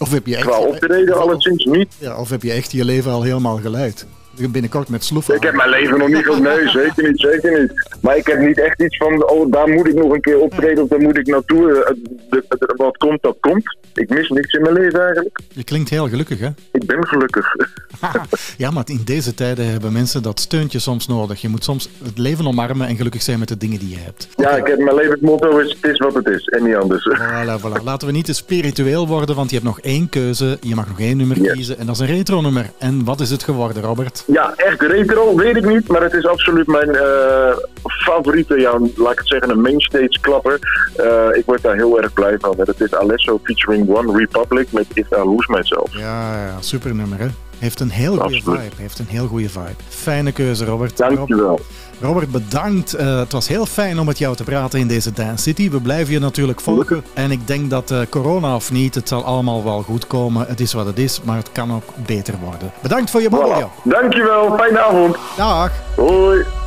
[0.00, 0.46] Of heb je echt...
[0.46, 1.94] Qua optreden alleszins niet.
[1.98, 4.06] Ja, of heb je echt je leven al helemaal geleid?
[4.50, 5.34] Binnenkort met sloeven.
[5.34, 6.40] Ik heb mijn leven nog niet gehad.
[6.40, 7.72] Nee, zeker niet, zeker niet.
[8.02, 10.82] Maar ik heb niet echt iets van, oh, daar moet ik nog een keer optreden
[10.82, 11.84] of daar moet ik naartoe.
[11.84, 12.38] Eh,
[12.76, 13.76] Wat komt, dat komt.
[13.94, 15.40] Ik mis niks in mijn leven eigenlijk.
[15.52, 16.48] Je klinkt heel gelukkig, hè?
[16.72, 17.54] Ik ben gelukkig.
[18.56, 21.40] Ja, maar in deze tijden hebben mensen dat steuntje soms nodig.
[21.40, 24.28] Je moet soms het leven omarmen en gelukkig zijn met de dingen die je hebt.
[24.36, 27.08] Ja, ik heb mijn levensmotto is, het is wat het is en niet anders.
[27.18, 27.84] Voilà, voilà.
[27.84, 30.58] Laten we niet te spiritueel worden, want je hebt nog één keuze.
[30.60, 32.70] Je mag nog één nummer kiezen en dat is een retro-nummer.
[32.78, 34.24] En wat is het geworden, Robert?
[34.26, 39.12] Ja, echt retro, weet ik niet, maar het is absoluut mijn eh, favoriete, ja, laat
[39.12, 40.58] ik het zeggen, een mainstage klapper.
[40.96, 42.54] Eh, ik word daar heel erg blij van.
[42.64, 45.96] Dat is Alesso featuring One Republic met If I Lose Myself.
[45.96, 47.26] Ja, ja, super nummer, hè?
[47.58, 48.76] Heeft een heel goede vibe.
[48.76, 49.74] Heeft een heel goede vibe.
[49.88, 50.96] Fijne keuze, Robert.
[50.96, 51.60] Dankjewel.
[52.00, 52.94] Robert, bedankt.
[52.94, 55.70] Eh, het was heel fijn om met jou te praten in deze Dance City.
[55.70, 57.04] We blijven je natuurlijk volgen.
[57.14, 60.46] En ik denk dat eh, corona of niet, het zal allemaal wel goed komen.
[60.48, 62.72] Het is wat het is, maar het kan ook beter worden.
[62.82, 63.70] Bedankt voor je babbel, joh.
[63.84, 65.16] Dankjewel, fijne avond.
[65.36, 65.72] Dag.
[65.96, 66.59] Hoi.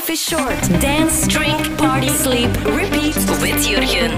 [0.00, 0.58] Life is short.
[0.80, 4.10] Dance, drink, party, sleep, repeat with Jurgen.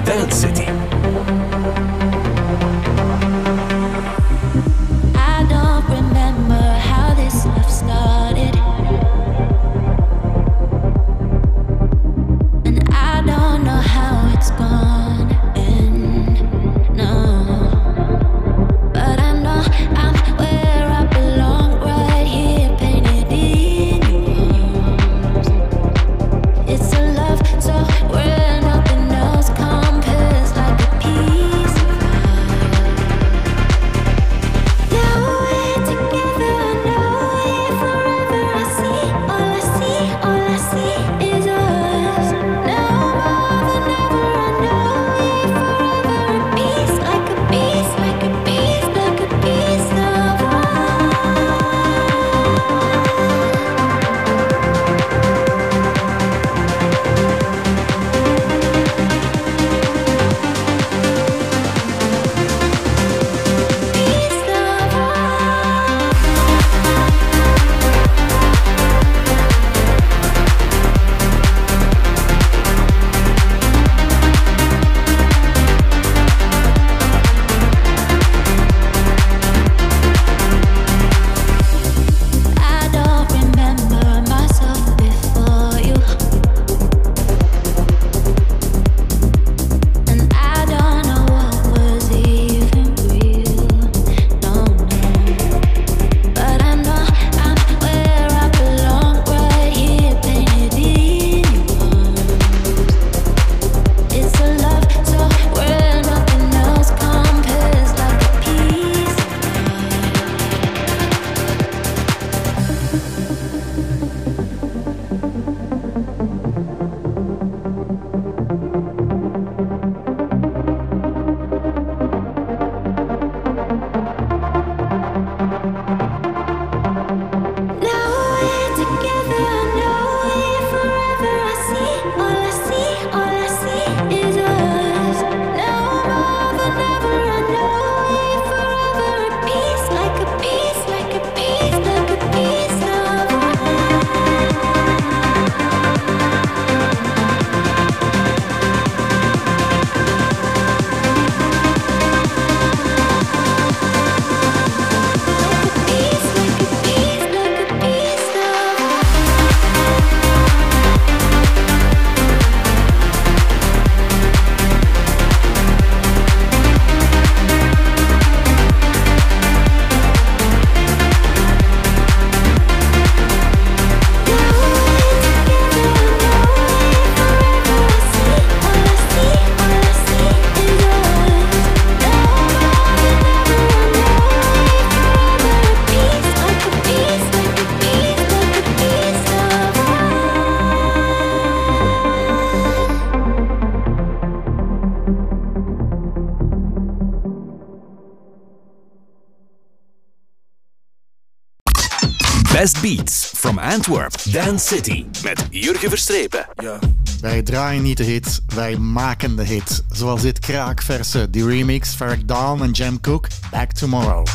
[203.83, 206.47] Antwerp, Dance City met Jurgen Verstrepen.
[206.57, 206.79] Ja.
[207.21, 209.81] Wij draaien niet de hits, wij maken de hits.
[209.91, 214.27] Zoals dit kraakverse, die remix van Dawn en Jam Cook, Back Tomorrow.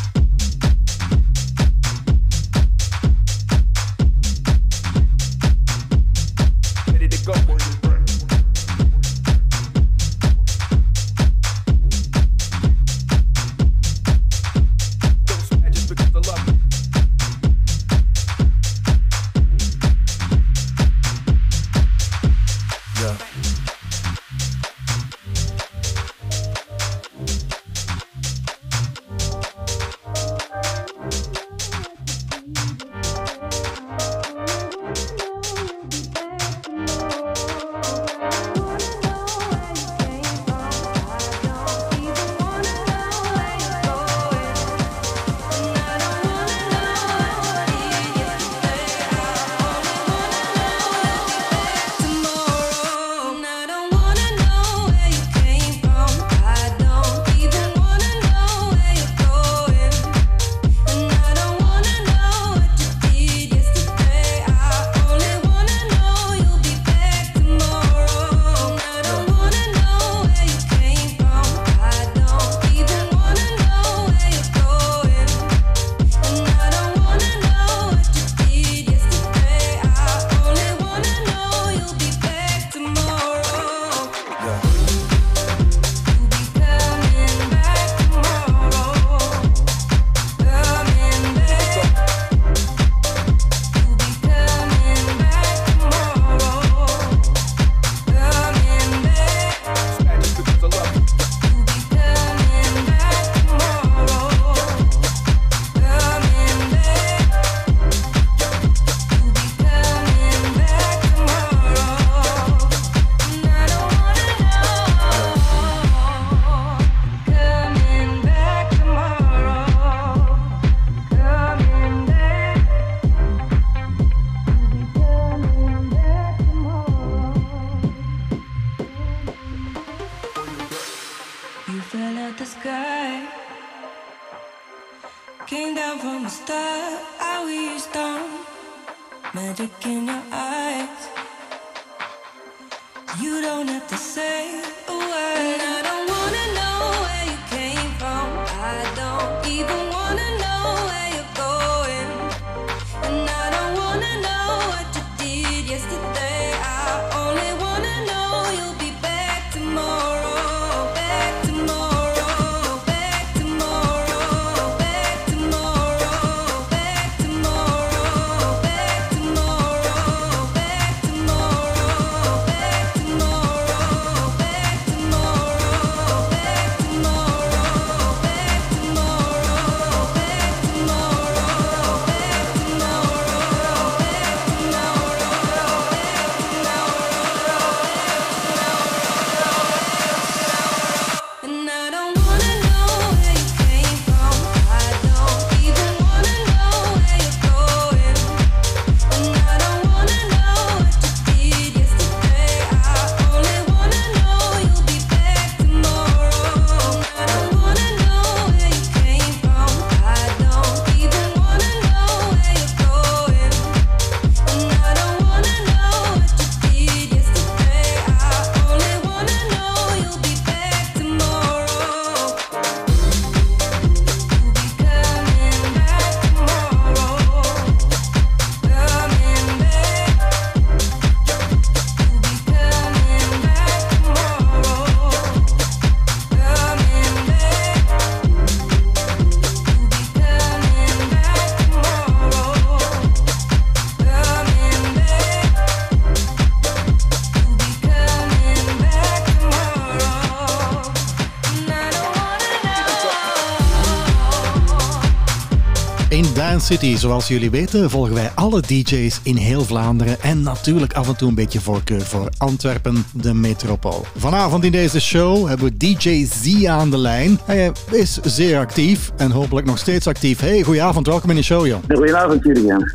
[256.68, 261.16] City, zoals jullie weten, volgen wij alle DJ's in heel Vlaanderen en natuurlijk af en
[261.16, 264.06] toe een beetje voorkeur voor Antwerpen, de metropool.
[264.16, 267.40] Vanavond in deze show hebben we DJ Z aan de lijn.
[267.46, 270.40] Hij is zeer actief en hopelijk nog steeds actief.
[270.40, 271.78] Hey, goedenavond, welkom in de show, joh.
[271.88, 272.94] Goedenavond, Jurgen.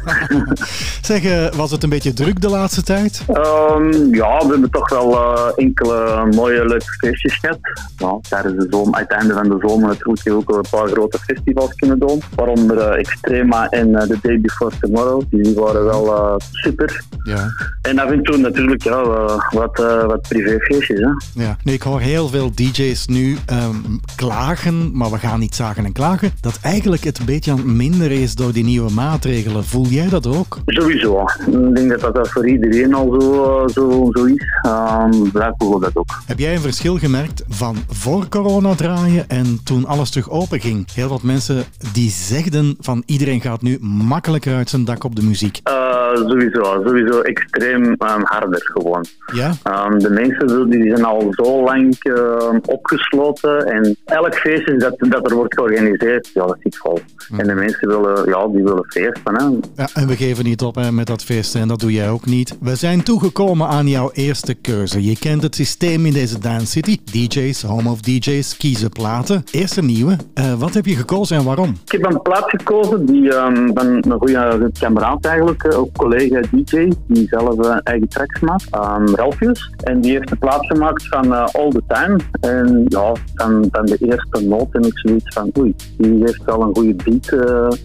[1.03, 3.23] Zeg, eh, was het een beetje druk de laatste tijd?
[3.27, 7.59] Ehm, ja, we hebben toch wel eh, enkele mooie leuke feestjes gehad.
[7.97, 11.19] Ja, tijdens de zomer, aan het einde van de zomer natuurlijk ook een paar grote
[11.19, 12.23] festivals kunnen doen.
[12.35, 15.23] Waaronder eh, Extrema en eh, The Day Before Tomorrow.
[15.31, 17.05] Die waren wel eh, super.
[17.23, 17.49] Ja.
[17.83, 20.99] En af en toe natuurlijk ja, eh, wat, wat privéfeestjes.
[21.01, 21.43] Hè.
[21.43, 23.77] Ja, nu, ik hoor heel veel DJ's nu ehm,
[24.17, 28.35] klagen, maar we gaan niet zagen en klagen, dat eigenlijk het een beetje minderen is
[28.35, 29.65] door die nieuwe maatregelen.
[29.65, 30.59] Voel jij dat ook?
[30.67, 31.25] Sowieso.
[31.47, 34.45] Ik denk dat dat voor iedereen al zo, zo, zo is.
[34.67, 36.23] Um, wij voelen dat ook.
[36.27, 40.93] Heb jij een verschil gemerkt van voor corona draaien en toen alles terug open ging?
[40.95, 45.23] Heel wat mensen die zegden van iedereen gaat nu makkelijker uit zijn dak op de
[45.23, 45.61] muziek.
[45.63, 49.05] Eh, sowieso, sowieso extreem ehm, harder gewoon.
[49.35, 49.53] Ja?
[49.63, 55.31] Ehm, de mensen die zijn al zo lang ehm, opgesloten en elk feestje dat, dat
[55.31, 56.99] er wordt georganiseerd, ja, dat zit vol.
[57.37, 59.35] En de mensen willen, ja, die willen feesten.
[59.35, 59.45] Hè.
[59.83, 62.27] Ja, en we geven niet op hè, met dat feesten en dat doe jij ook
[62.27, 62.57] niet.
[62.61, 65.05] We zijn toegekomen aan jouw eerste keuze.
[65.05, 66.99] Je kent het systeem in deze Dance City.
[67.05, 69.45] DJ's, home of DJ's, kiezen platen.
[69.51, 70.17] Eerste nieuwe.
[70.35, 71.77] Eh, wat heb je gekozen en waarom?
[71.85, 76.41] Ik heb een plaat gekozen die ehm, van een goede kameraad eigenlijk, eh, ook collega
[76.51, 79.75] DJ, die zelf eh, eigen tracks maakt, um, Ralfius.
[79.85, 82.17] En die heeft een plaat gemaakt van eh, All The Time.
[82.41, 86.63] En ja, van, van de eerste noot en ik zoiets van, oei, die heeft wel
[86.63, 87.33] een goede beat.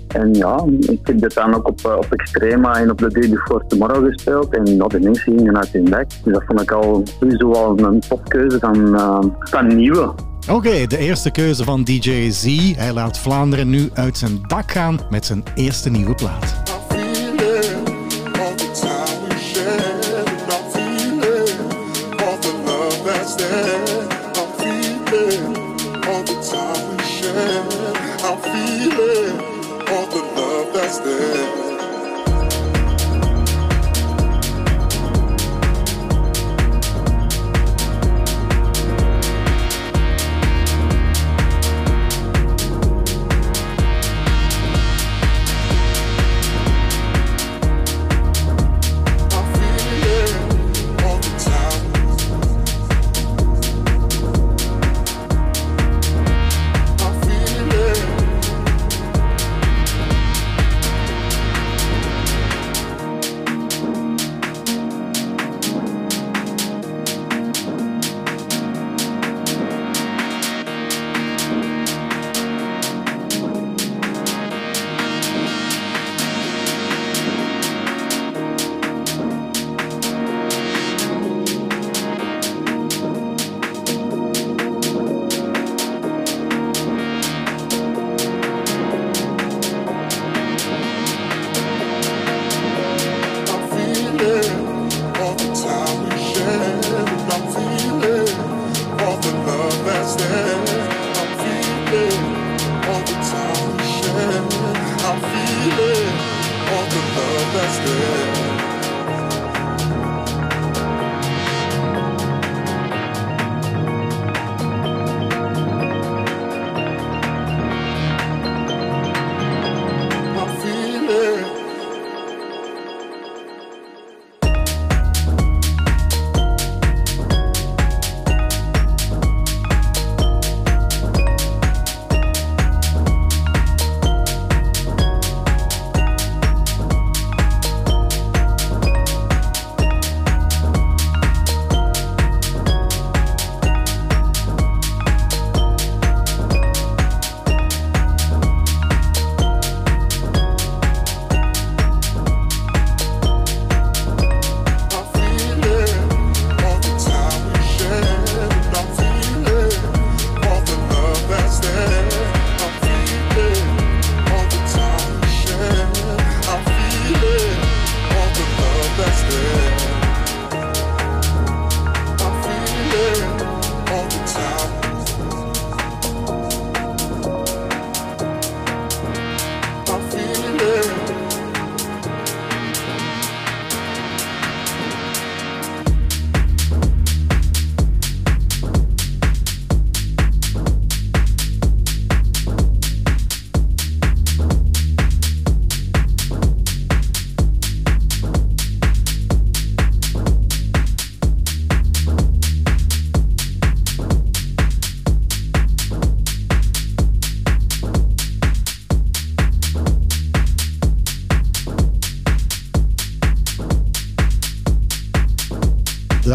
[0.08, 3.64] en ja, ik heb dat dan ook op, op Extrema en op The Day Before
[3.68, 4.55] Tomorrow gespeeld.
[4.55, 6.10] En ja, de mensen gingen uit hun bek.
[6.24, 8.99] Dus dat vond ik al sowieso al een topkeuze van,
[9.39, 10.14] van nieuwe.
[10.50, 12.45] Oké, de eerste keuze van DJ Z.
[12.76, 16.77] Hij laat Vlaanderen nu uit zijn dak gaan met zijn eerste nieuwe plaat.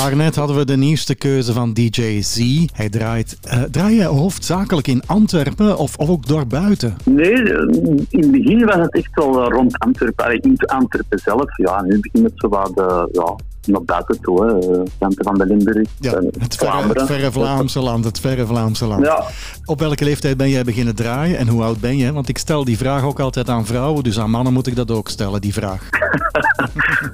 [0.02, 2.64] Daarnet hadden we de nieuwste keuze van DJ Z.
[2.72, 3.38] Hij draait.
[3.42, 6.96] eh, draai je hoofdzakelijk in Antwerpen of, of ook daarbuiten?
[7.04, 11.56] Nee, in het begin was het echt wel eh, rond Antwerpen, in Antwerpen zelf.
[11.56, 13.34] Ja, nu begint het zo wat eh, ja,
[13.66, 14.58] naar buiten toe, hè.
[14.58, 18.46] eh, kanten van de Limburg, Ja, eh, het verre, het verre Vlaamse land, het verre
[18.46, 19.04] Vlaamse land.
[19.04, 19.22] Ja.
[19.64, 22.12] Op welke leeftijd ben jij beginnen draaien en hoe oud ben je?
[22.12, 24.90] Want ik stel die vraag ook altijd aan vrouwen, dus aan mannen moet ik dat
[24.90, 25.88] ook stellen, die vraag.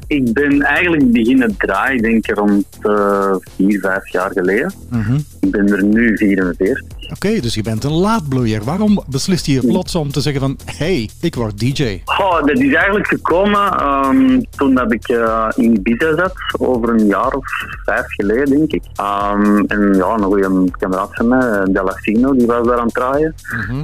[0.06, 4.72] Ik ben eigenlijk beginnen draaien, denk ik, rond eh, vier, vijf jaar geleden.
[4.90, 5.18] Mhm.
[5.40, 6.82] Ik ben er nu 44.
[7.10, 8.64] Oké, dus je bent een laadbloeier.
[8.64, 12.00] Waarom beslist je plots om te zeggen van, hey, ik word DJ?
[12.04, 17.06] Goh, dat is eigenlijk gekomen ehm, toen dat ik eh, in Ibiza zat, over een
[17.06, 17.46] jaar of
[17.88, 18.82] vijf geleden, denk ik.
[18.94, 22.94] Ehm, en ja, een goede kameraad van mij, eh, Delafino, die was daar aan het
[22.94, 23.34] draaien.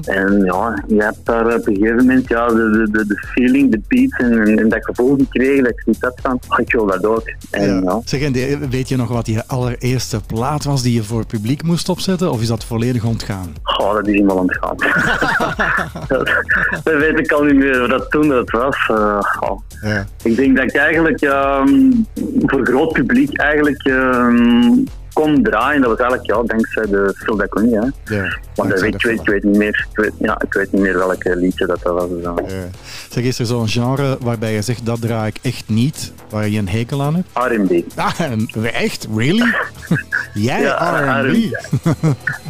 [0.05, 3.81] En ja, je hebt daar op een gegeven moment ja, de, de, de, feeling, de
[3.89, 7.05] beats en, en, dat gevoel gekregen dat ik zoiets had van, oh, ik wil dat
[7.05, 7.33] ook.
[7.51, 8.01] En, ja.
[8.05, 11.29] Zeg, en die- weet je nog wat je allereerste plaat was die je voor het
[11.29, 12.31] publiek moest opzetten?
[12.31, 13.55] Of is dat volledig ontgaan?
[13.63, 14.77] Goh, dat is iemand ontgaan.
[16.09, 16.31] dat,
[16.85, 18.91] dat weet ik al niet meer, wat dat toen dat was.
[18.91, 19.19] Eh.
[19.85, 20.07] Ja.
[20.23, 21.91] Ik denk dat ik eigenlijk ehm,
[22.47, 25.04] voor groot publiek eigenlijk Um.
[25.15, 25.81] Kon draaien.
[25.81, 27.79] Dat was eigenlijk ja, dankzij de Phil Daconie.
[27.79, 28.17] Hè.
[28.17, 29.87] Ja, Want dat weet, ik, weet, ik weet niet meer.
[29.91, 32.09] Ik weet, ja, ik weet niet meer welk liedje dat, dat was.
[32.23, 32.41] Dan.
[33.11, 36.59] Zeg, is er zo'n genre waarbij je zegt, dat draai ik echt niet, waar je
[36.59, 37.29] een hekel aan hebt?
[37.35, 37.99] R&B.
[37.99, 38.21] Ah,
[38.63, 39.07] echt?
[39.17, 39.55] Really?
[40.35, 41.37] Jij Ja, R&B?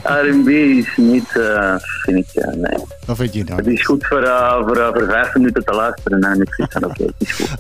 [0.03, 0.49] R&B
[0.83, 2.79] is niet, eh, vind ik, eh, nee.
[3.07, 3.57] Wat vind je dan?
[3.57, 6.21] Het is goed voor, eh, voor, voor vijf minuten te luisteren.
[6.21, 7.51] En ik van oké, is goed.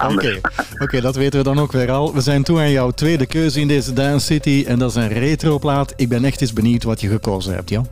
[0.78, 2.14] Oké, dat weten we dan ook weer al.
[2.14, 5.08] We zijn toe aan jouw tweede keuze in deze Dance City en dat is een
[5.08, 5.92] retroplaat.
[5.96, 7.86] Ik ben echt eens benieuwd wat je gekozen hebt, Jan.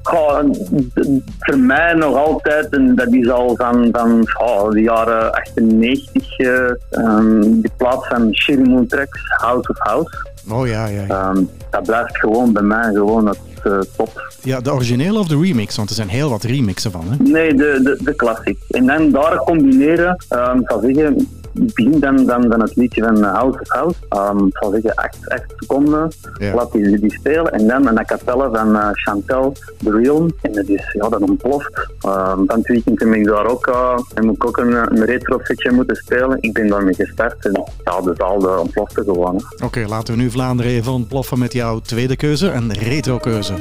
[1.39, 6.71] Voor mij nog altijd, en dat is al van, van oh, de jaren 98, eh
[6.91, 10.31] ehm, de plaats van Sherry Moon Tracks, House of House.
[10.51, 11.05] Oh ja, ja.
[11.09, 14.33] Ja, Ehm, dat blijft gewoon bij mij gewoon het eh, top.
[14.43, 15.77] ja de originele of de remix?
[15.77, 17.17] Want er zijn heel wat remixen van, hè?
[17.17, 18.59] Nee, de, de, de classic.
[18.71, 23.61] En dan daar combineren, ik zal zeggen, begin dan, dan, dan het liedje van House
[23.61, 23.99] of House.
[24.09, 25.19] Ehm, ik zal zeggen, 8,
[25.57, 26.55] seconden, Ja.
[26.55, 27.53] laat die, die spelen.
[27.53, 29.53] En dan een a cappella van eh, Chantel,
[29.85, 30.31] The Real.
[30.41, 31.89] En dat is, ja, dat ontploft.
[32.01, 35.39] Ehm, van het weekend heb ik daar ook, eh, heb ik ook een, een retro
[35.43, 36.37] setje moeten spelen.
[36.41, 39.41] Ik ben daarmee gestart en ja, de zaal eh, ontplofte gewoon.
[39.65, 43.53] Oké, laten we nu Vlaanderen even ontploffen met jouw tweede keuze, een retro keuze.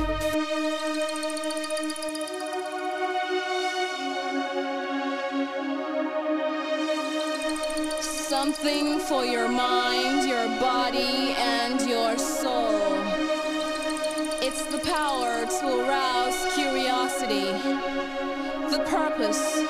[19.22, 19.61] Purpose,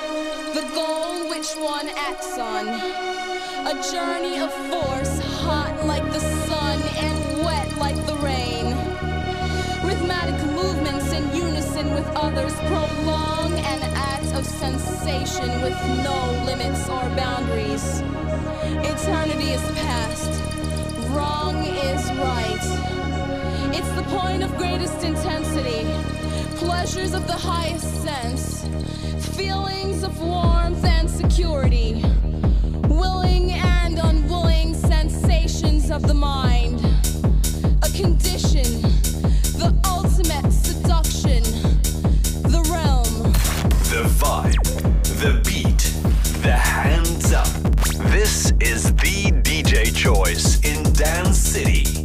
[0.54, 2.68] the goal which one acts on.
[2.68, 8.66] A journey of force, hot like the sun and wet like the rain.
[9.84, 17.04] Rhythmic movements in unison with others prolong an act of sensation with no limits or
[17.14, 18.00] boundaries.
[18.90, 20.30] Eternity is past,
[21.10, 22.64] wrong is right.
[23.74, 25.84] It's the point of greatest intensity,
[26.56, 28.64] pleasures of the highest sense,
[29.32, 32.04] feelings of warmth and security,
[32.88, 36.80] willing and unwilling sensations of the mind,
[37.82, 38.82] a condition,
[39.58, 41.42] the ultimate seduction,
[42.42, 43.32] the realm.
[43.88, 44.62] The vibe,
[45.20, 45.78] the beat,
[46.42, 47.48] the hands up.
[48.10, 52.01] This is the DJ choice in Dance City.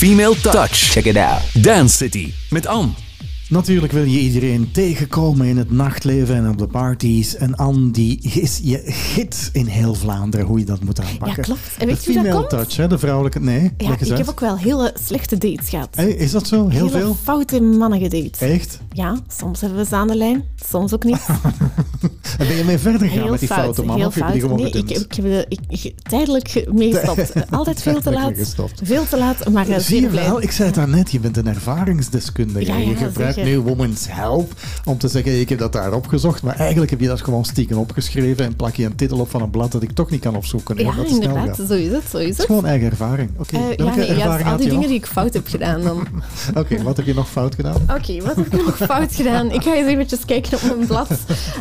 [0.00, 0.92] Female Touch.
[0.94, 1.42] Check it out.
[1.60, 3.09] Dance City met Anne.
[3.50, 7.36] Natuurlijk wil je iedereen tegenkomen in het nachtleven en op de parties.
[7.36, 11.28] En Anne, die is je gids in heel Vlaanderen hoe je dat moet aanpakken.
[11.36, 11.60] Ja, klopt.
[11.78, 12.48] En weet je hoe dat komt?
[12.50, 13.40] touch, hè, de vrouwelijke...
[13.40, 15.88] Nee, Ja, ik heb ook wel hele slechte dates gehad.
[15.94, 16.68] Hey, is dat zo?
[16.68, 17.16] Heel hele veel?
[17.22, 18.44] foute mannen gedate.
[18.44, 18.80] Echt?
[18.92, 21.20] Ja, soms hebben we ze aan de lijn, soms ook niet.
[22.38, 23.96] En ben je mee verder gegaan met die fout, foute man?
[23.96, 25.04] heel Of heb je die gewoon Nee, ik, gedumpt?
[25.04, 27.32] ik heb de, ik, ik- tijdelijk ge- mee gestopt.
[27.50, 28.32] Altijd veel te laat.
[28.82, 30.24] Veel te laat, maar eh, Zie je blij.
[30.24, 32.66] wel, ik zei het daarnet, je bent een ervaringsdeskundige.
[32.66, 33.50] Ja, je ja, gebruikt zeker.
[33.50, 34.52] nu Women's Help
[34.84, 36.42] om te zeggen, ik heb dat daar opgezocht.
[36.42, 39.42] Maar eigenlijk heb je dat gewoon stiekem opgeschreven en plak je een titel op van
[39.42, 40.76] een blad dat ik toch niet kan opzoeken.
[40.78, 42.02] Ja, snel inderdaad, zo is het.
[42.10, 43.30] Zo is Het is gewoon eigen ervaring.
[43.36, 44.88] Oké, Eh, welke nee, ja, ervaring al die je dingen nog?
[44.90, 46.06] die ik fout heb gedaan dan.
[46.60, 47.76] Oké, wat heb je nog fout gedaan?
[47.98, 49.50] Oké, wat heb ik nog fout gedaan?
[49.50, 51.08] Ik ga eens eventjes kijken op mijn blad.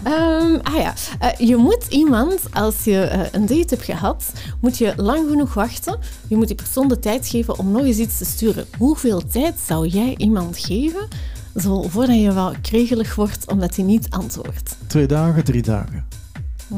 [0.03, 4.23] Ehm, ah ja, Eh, je moet iemand, als je eh, een date hebt gehad,
[4.61, 5.97] moet je lang genoeg wachten.
[6.27, 8.65] Je moet die persoon de tijd geven om nog eens iets te sturen.
[8.77, 11.07] Hoeveel tijd zou jij iemand geven,
[11.55, 14.75] zo voordat je wel kregelig wordt omdat hij niet antwoordt?
[14.87, 16.05] Twee dagen, drie dagen.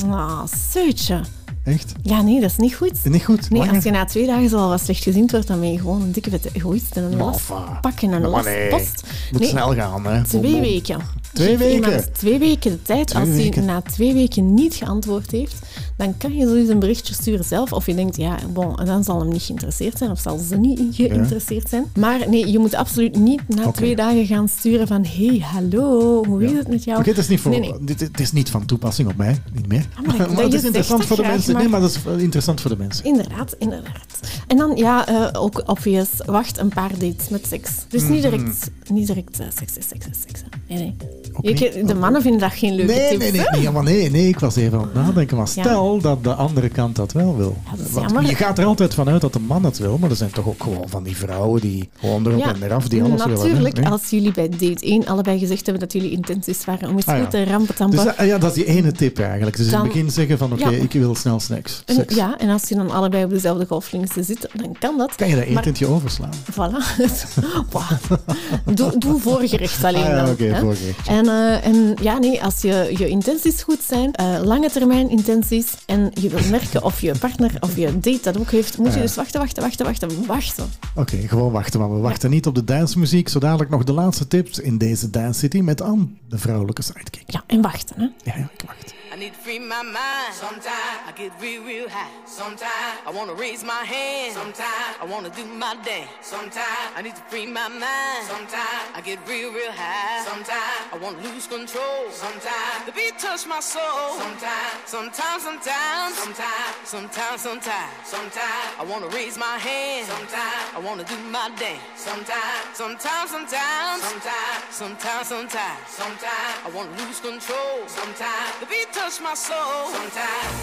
[0.10, 1.22] Ah, zeutje.
[1.64, 1.94] Echt?
[2.02, 3.04] Ja, nee, dat is niet goed.
[3.04, 3.50] Niet goed?
[3.50, 3.76] Nee, Langer?
[3.76, 6.12] als je na twee dagen al wat slecht gezien wordt, dan ben je gewoon een
[6.12, 9.04] dikke vette egoïst en een last pakken en een last nee, post.
[9.32, 10.24] moet Nee, snel gaan, hè.
[10.24, 11.00] Twee weken.
[11.34, 12.14] Twee weken?
[12.14, 13.08] twee weken de tijd.
[13.08, 15.56] Twee Als hij na twee weken niet geantwoord heeft,
[15.98, 17.74] dan kan je zoiets een berichtje sturen zelf.
[17.74, 20.12] Of je denkt, ja, bon, dan zal hem niet geïnteresseerd zijn.
[20.12, 21.86] Of zal ze niet geïnteresseerd zijn.
[22.00, 26.44] Maar nee, je moet absoluut niet na twee dagen gaan sturen van hey, hallo, hoe
[26.44, 27.00] is het met jou?
[27.00, 27.74] Oké, het is niet voor, Nee, nee.
[27.82, 29.86] Dit, is niet van toepassing op mij, niet meer.
[30.06, 31.42] maar dat- maar het is interessant voor de mensen.
[31.44, 33.06] graag, Nee, maar- maar dat is interessant voor de mensen.
[33.06, 34.20] Inderdaad, inderdaad.
[34.48, 37.72] En dan, ja, eh, ook obvious, wacht een paar dates met seks.
[37.90, 38.30] Dus niet Mhm.
[38.30, 40.42] direct, niet direct eh, seks, is seks, is seks.
[40.42, 40.76] hè.
[40.76, 40.96] Nee, nee.
[41.44, 41.88] Ook Je- niet?
[41.88, 43.20] de mannen vinden dat geen leuke Nee, tips.
[43.24, 45.38] nee, nee, nee, ja, maar nee, nee, ik was even aan het nadenken.
[45.38, 45.62] Maar Ja.
[45.64, 47.58] stel dat de andere kant dat wel wil.
[47.94, 50.32] dat Want je gaat er altijd vanuit dat de man het wil, maar er zijn
[50.32, 53.40] toch ook gewoon van die vrouwen die gewoon erop en eraf, die alles willen.
[53.40, 53.80] natuurlijk.
[53.90, 57.28] Als jullie bij date 1 allebei gezegd hebben dat jullie intenties waren om eens Ah,
[57.28, 57.96] te rampetampen.
[58.06, 59.58] Dus dat, ja, dat is die ene tip eigenlijk.
[59.58, 61.82] Dus in Dan- het begin zeggen van oké, ik wil snel snacks.
[61.86, 65.16] en, ja, en als je dan allebei op dezelfde golflengte zit, dan kan dat.
[65.16, 66.34] Kan je dat etentje overslaan?
[66.52, 66.76] Voilà.
[68.74, 70.30] Doe, doe voorgerecht alleen Ah, ja, dan.
[70.32, 70.60] oké, hè.
[70.60, 71.08] voorgerecht.
[71.08, 75.74] En, eh, en ja, nee, als je, je intenties goed zijn, eh, lange termijn intenties,
[75.86, 79.00] en je wilt merken of je partner of je date dat ook heeft, moet je
[79.00, 80.66] dus wachten, wachten, wachten, wachten, wachten.
[80.96, 81.80] Oké, gewoon wachten.
[81.80, 83.30] Maar we wachten niet op de dancemuziek.
[83.30, 87.24] Zo dadelijk nog de laatste tips in deze Dance City met Anne, de vrouwelijke sidekick.
[87.26, 87.96] Ja, en wachten.
[87.98, 88.04] Hè.
[88.32, 88.94] Ja, ja, ik wacht.
[89.12, 90.34] I need to free my mind.
[90.34, 92.08] Sometimes I get real, real high.
[92.26, 94.32] Sometimes I wanna raise my hand.
[94.34, 96.08] Sometimes I wanna do my dance.
[96.22, 98.24] Sometimes I need to free my mind.
[98.24, 100.24] Sometimes I get real, real high.
[100.24, 102.08] Sometimes I wanna lose control.
[102.10, 104.16] Sometimes the beat touch my soul.
[104.16, 110.08] Sometimes, sometimes, sometimes, sometimes, sometimes, sometimes, sometimes I wanna raise my hand.
[110.08, 111.84] Sometimes I wanna do my dance.
[112.00, 117.84] Sometimes, sometimes, sometimes, sometimes, sometimes, sometimes, sometimes I wanna lose control.
[117.92, 119.90] Sometimes the beat touch my soul.
[119.90, 120.62] Sometimes,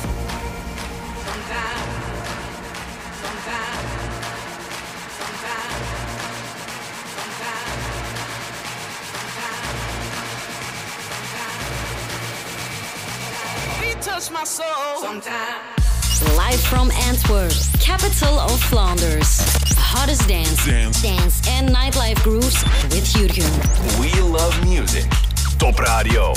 [1.27, 1.86] sometimes,
[3.20, 3.82] sometimes,
[5.19, 5.82] sometimes,
[7.19, 7.82] sometimes.
[13.81, 15.01] Beat touch my soul.
[15.01, 16.36] Sometimes.
[16.36, 19.39] Live from Antwerp, capital of Flanders.
[19.74, 20.65] The hottest dance,
[21.02, 22.62] dance, and nightlife grooves
[22.93, 23.51] with Jurgen.
[24.01, 25.10] We love music.
[25.59, 26.35] Top Radio.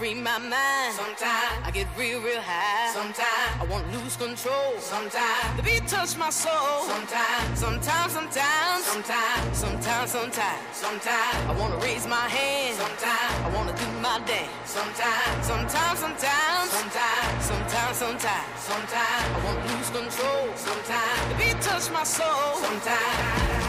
[0.00, 0.94] Free my mind.
[0.96, 2.88] Sometimes I get real, real high.
[2.90, 4.72] Sometimes I wanna lose control.
[4.78, 6.88] Sometimes the beat touch my soul.
[6.88, 12.80] Sometimes, sometimes, sometimes, sometimes, sometimes, sometimes, sometimes I wanna raise my hand.
[12.80, 14.48] Sometimes I wanna do my dance.
[14.64, 20.44] Sometimes, sometimes, sometimes, sometimes, sometimes, sometimes, sometimes I wanna lose control.
[20.56, 22.56] Sometimes the beat touch my soul.
[22.64, 23.59] Sometimes,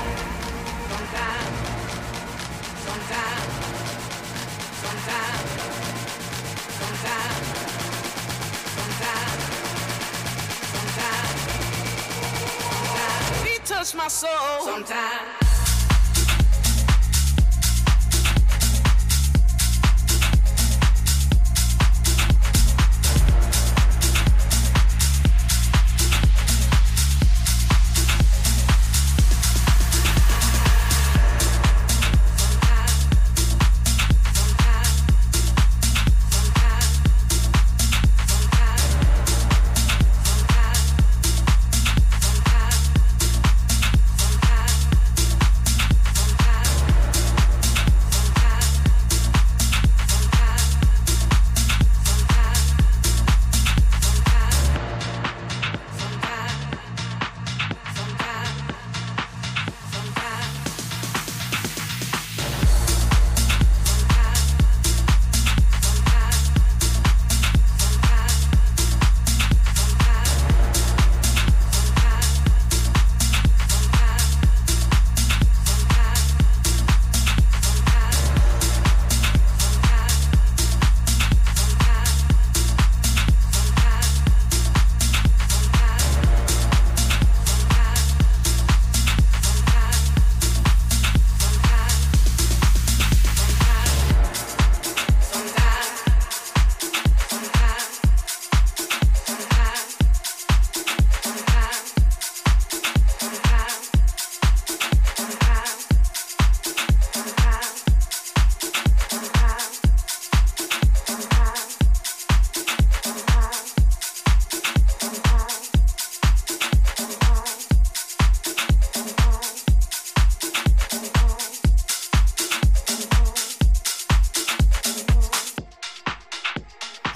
[13.81, 14.29] touch my soul.
[14.63, 15.50] Sometimes.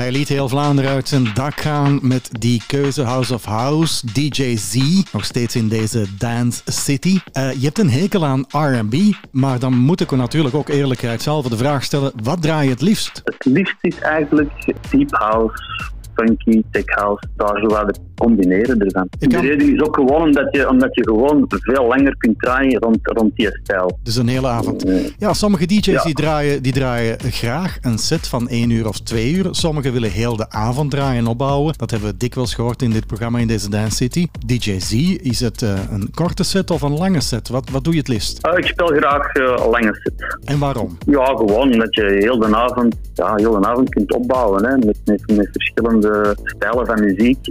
[0.06, 4.56] Hij liet heel Vlaanderen uit zijn dak gaan met die keuze House of House, DJ
[4.56, 7.19] Z, nog steeds in deze Dance City.
[7.32, 8.95] Eh, je hebt een hekel aan R&B,
[9.32, 13.22] maar dan moet ik natuurlijk ook eerlijkheidshalve de vraag stellen, wat draai je het liefst?
[13.23, 14.52] Het liefst is eigenlijk
[14.90, 15.64] deep house,
[16.14, 19.08] funky, tech house, daar wat het combineren ervan.
[19.20, 22.98] De reden is ook gewoon omdat je, omdat je gewoon veel langer kunt draaien rond,
[23.02, 24.00] rond die stijl.
[24.04, 24.86] Dus een hele avond.
[25.18, 29.34] Ja, sommige DJ's Die, draaien, die draaien graag een set van één uur of twee
[29.34, 29.48] uur.
[29.52, 31.74] Sommigen willen heel de avond draaien en opbouwen.
[31.78, 34.28] Dat hebben we dikwijls gehoord in dit programma in deze Dance City.
[34.46, 37.50] DJ Z, is het eh, een korte set of een lange set?
[37.50, 38.48] Wat, wat doe je het liefst?
[38.48, 40.38] Uh, ik speel graag eh, een lange set.
[40.44, 40.98] En waarom?
[41.06, 44.98] Ja, gewoon omdat je heel de avond, ja, heel de avond kunt opbouwen hè, met,
[45.06, 47.48] met, met verschillende stijlen van muziek.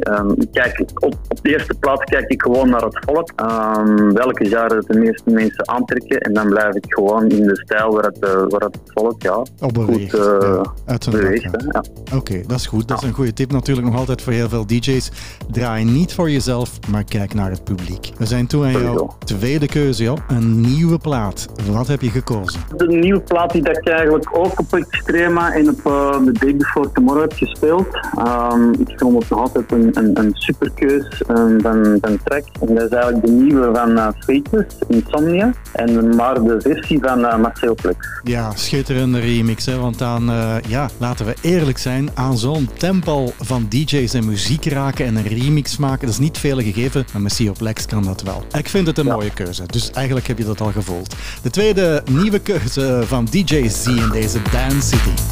[0.54, 3.30] Kijk, op, op de eerste plaats kijk ik gewoon naar het volk.
[3.36, 6.18] Ehm, welke jaren de meeste mensen aantrekken.
[6.20, 9.42] En dan blijf ik gewoon in de stijl waar het, eh, waar het volk ja,
[9.60, 10.14] Op beweegt.
[10.14, 11.44] goed eh, ja, uit zijn beweegt.
[11.44, 11.84] hè, ja.
[12.16, 12.88] Oké, dat is goed.
[12.88, 15.10] Dat is een goede tip natuurlijk nog altijd voor heel veel DJ's.
[15.50, 18.10] Draai niet voor jezelf, maar kijk naar het publiek.
[18.18, 20.18] We zijn toe aan jouw tweede keuze, joh.
[20.28, 21.46] Een nieuwe plaat.
[21.70, 22.60] Wat heb je gekozen?
[22.76, 26.56] De nieuwe plaat die dat ik eigenlijk ook op Extrema en op eh, The Day
[26.56, 27.86] Before Tomorrow heb gespeeld.
[28.18, 32.44] Ehm, ik vond het nog altijd een, een, een superkeus um, van, van track.
[32.60, 34.40] En dat is eigenlijk de nieuwe van uh,
[34.88, 35.52] Insomnia.
[35.72, 37.96] En maar de versie van uh, Marcel Plex.
[38.22, 39.66] Ja, schitterende remix.
[39.66, 39.76] Hè?
[39.76, 44.64] Want aan, eh, ja, laten we eerlijk zijn, aan zo'n tempel van DJ's en muziek
[44.64, 47.04] raken en een remix maken, dat is niet veel gegeven.
[47.12, 48.44] Maar met Plex kan dat wel.
[48.52, 49.62] Ik vind het een mooie keuze.
[49.66, 51.14] Dus eigenlijk heb je dat al gevolgd.
[51.42, 55.22] De tweede nieuwe keuze van DJ Z in deze Dance City.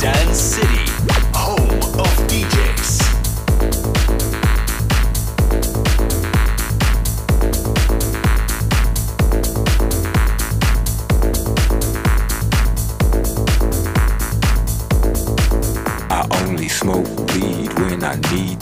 [0.00, 0.90] Dance City,
[1.32, 2.69] home of DJs.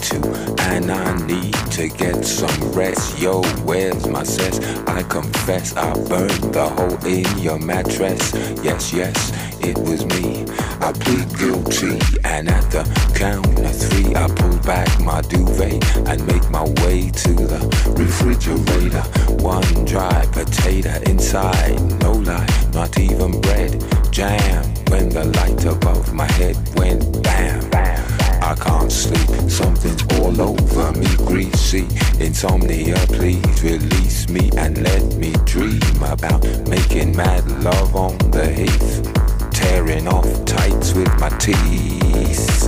[0.01, 0.17] To,
[0.59, 3.19] and I need to get some rest.
[3.19, 4.59] Yo, where's my cess?
[4.87, 8.33] I confess I burned the hole in your mattress.
[8.63, 9.31] Yes, yes,
[9.61, 10.45] it was me.
[10.81, 12.83] I plead guilty, and at the
[13.15, 19.03] count of three, I pull back my duvet and make my way to the refrigerator.
[19.43, 23.83] One dry potato inside, no lie, not even bread.
[24.11, 27.69] Jam when the light above my head went bam.
[27.69, 28.18] bam.
[28.49, 31.85] I can't sleep, something's all over me, greasy.
[32.19, 39.13] Insomnia, please release me and let me dream about making mad love on the heath.
[39.53, 42.67] Tearing off tights with my teeth.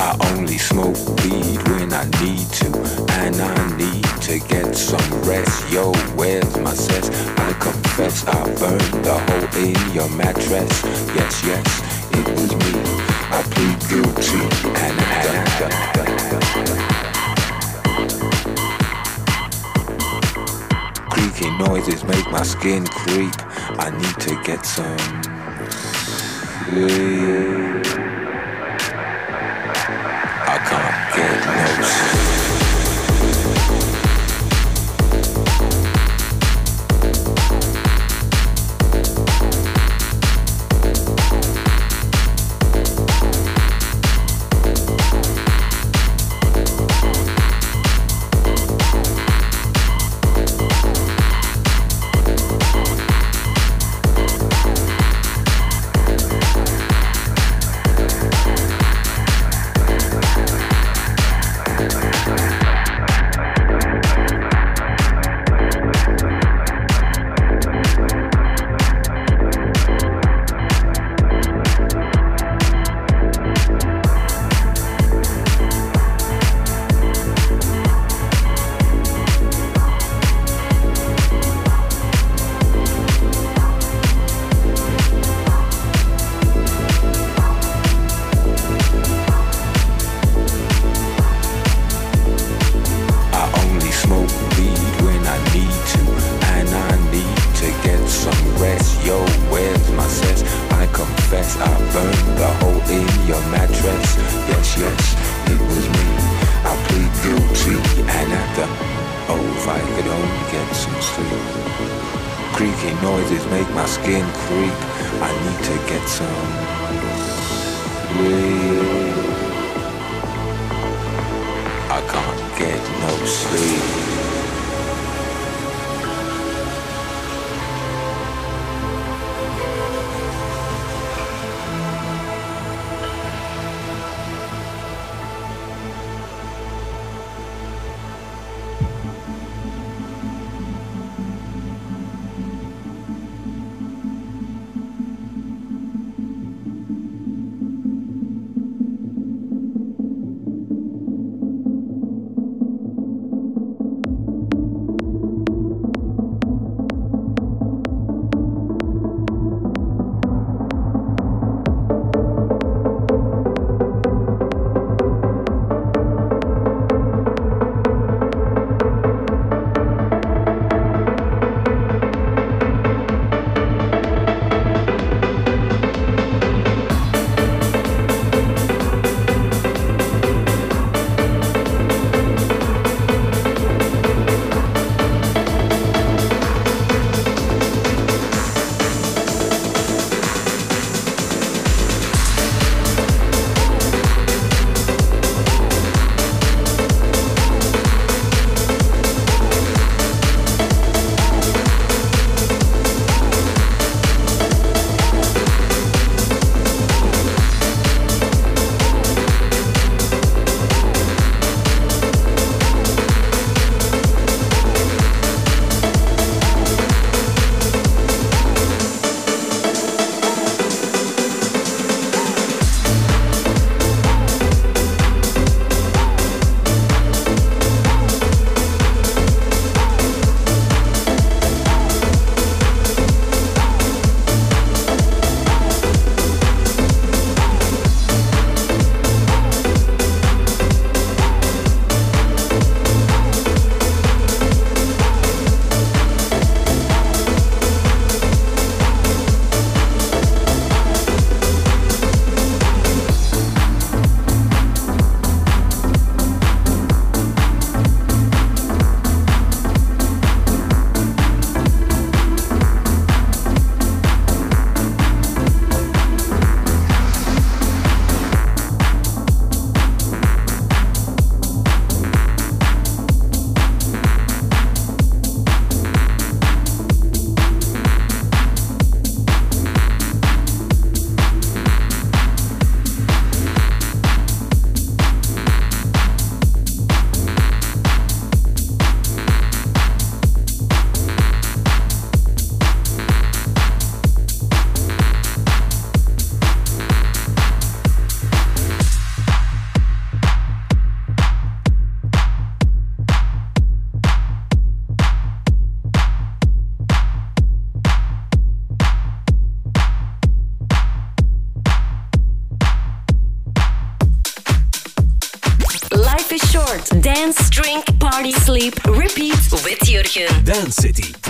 [0.00, 2.68] I only smoke weed when I need to,
[3.20, 5.70] and I need to get some rest.
[5.70, 7.10] Yo, where's my cess?
[7.36, 10.82] I confess I burned the hole in your mattress.
[11.14, 13.07] Yes, yes, it was me.
[21.58, 23.34] Noises make my skin creep.
[23.80, 24.96] I need to get some.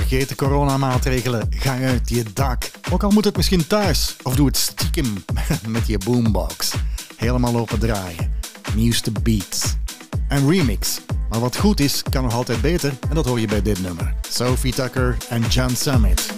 [0.08, 1.46] Vergeet de coronamaatregelen.
[1.50, 2.70] Ga uit je dak.
[2.90, 4.16] Ook al moet het misschien thuis.
[4.22, 5.24] Of doe het stiekem
[5.68, 6.74] met je boombox.
[7.16, 8.32] Helemaal open draaien.
[8.74, 9.74] Nieuwste beats.
[10.28, 11.00] En remix.
[11.30, 12.92] Maar wat goed is, kan nog altijd beter.
[13.08, 14.14] En dat hoor je bij dit nummer.
[14.30, 16.37] Sophie Tucker en John Summit.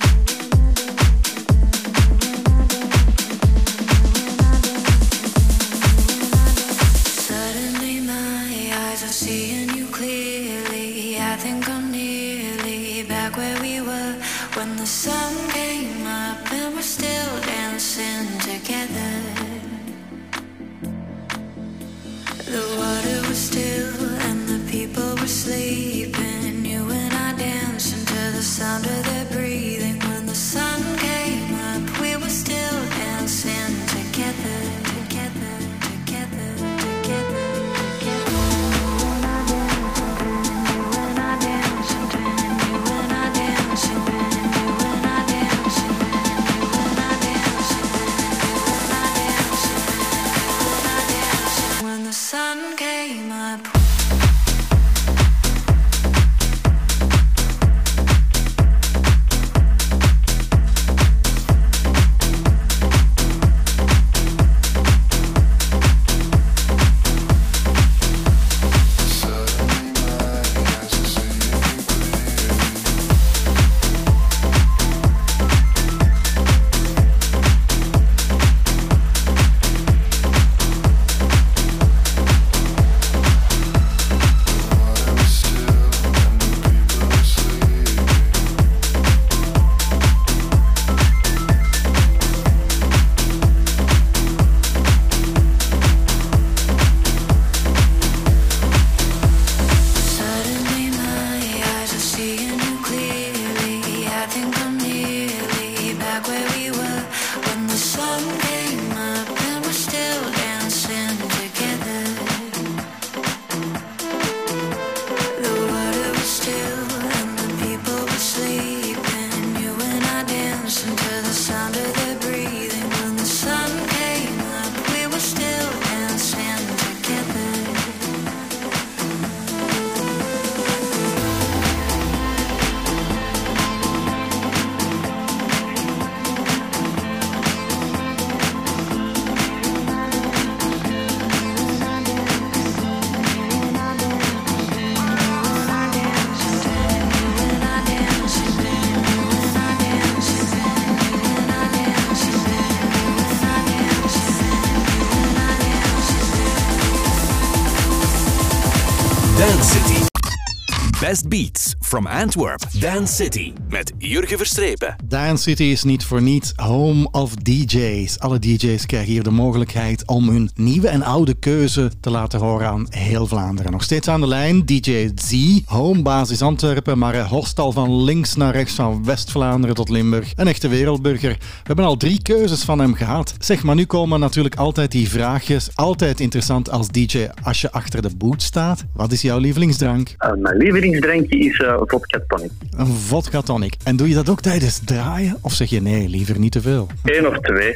[161.91, 162.61] From Antwerp.
[162.79, 164.97] Dance City met Jurgen Verstrepen.
[165.05, 168.19] Dance City is niet voor niets home of DJ's.
[168.19, 172.69] Alle DJ's krijgen hier de mogelijkheid om hun nieuwe en oude keuze te laten horen
[172.69, 173.73] aan heel Vlaanderen.
[173.73, 178.37] Nog steeds aan de lijn, DJ Z, homebasis Antwerpen, maar hij horst al van links
[178.37, 180.33] naar rechts, van West-Vlaanderen tot Limburg.
[180.37, 181.31] Een echte wereldburger.
[181.39, 183.35] We hebben al drie keuzes van hem gehad.
[183.39, 185.71] Zeg, maar nu komen natuurlijk altijd die vraagjes.
[185.75, 188.85] Altijd interessant als DJ als je achter de boot staat.
[188.95, 190.15] Wat is jouw lievelingsdrank?
[190.19, 192.51] Eh, mijn lievelingsdrankje is eh, vodka tonic.
[192.77, 193.75] Een vodka tonic.
[193.91, 195.37] En doe je dat ook tijdens draaien?
[195.41, 196.87] Of zeg je nee, liever niet te veel?
[197.05, 197.75] Eén of twee.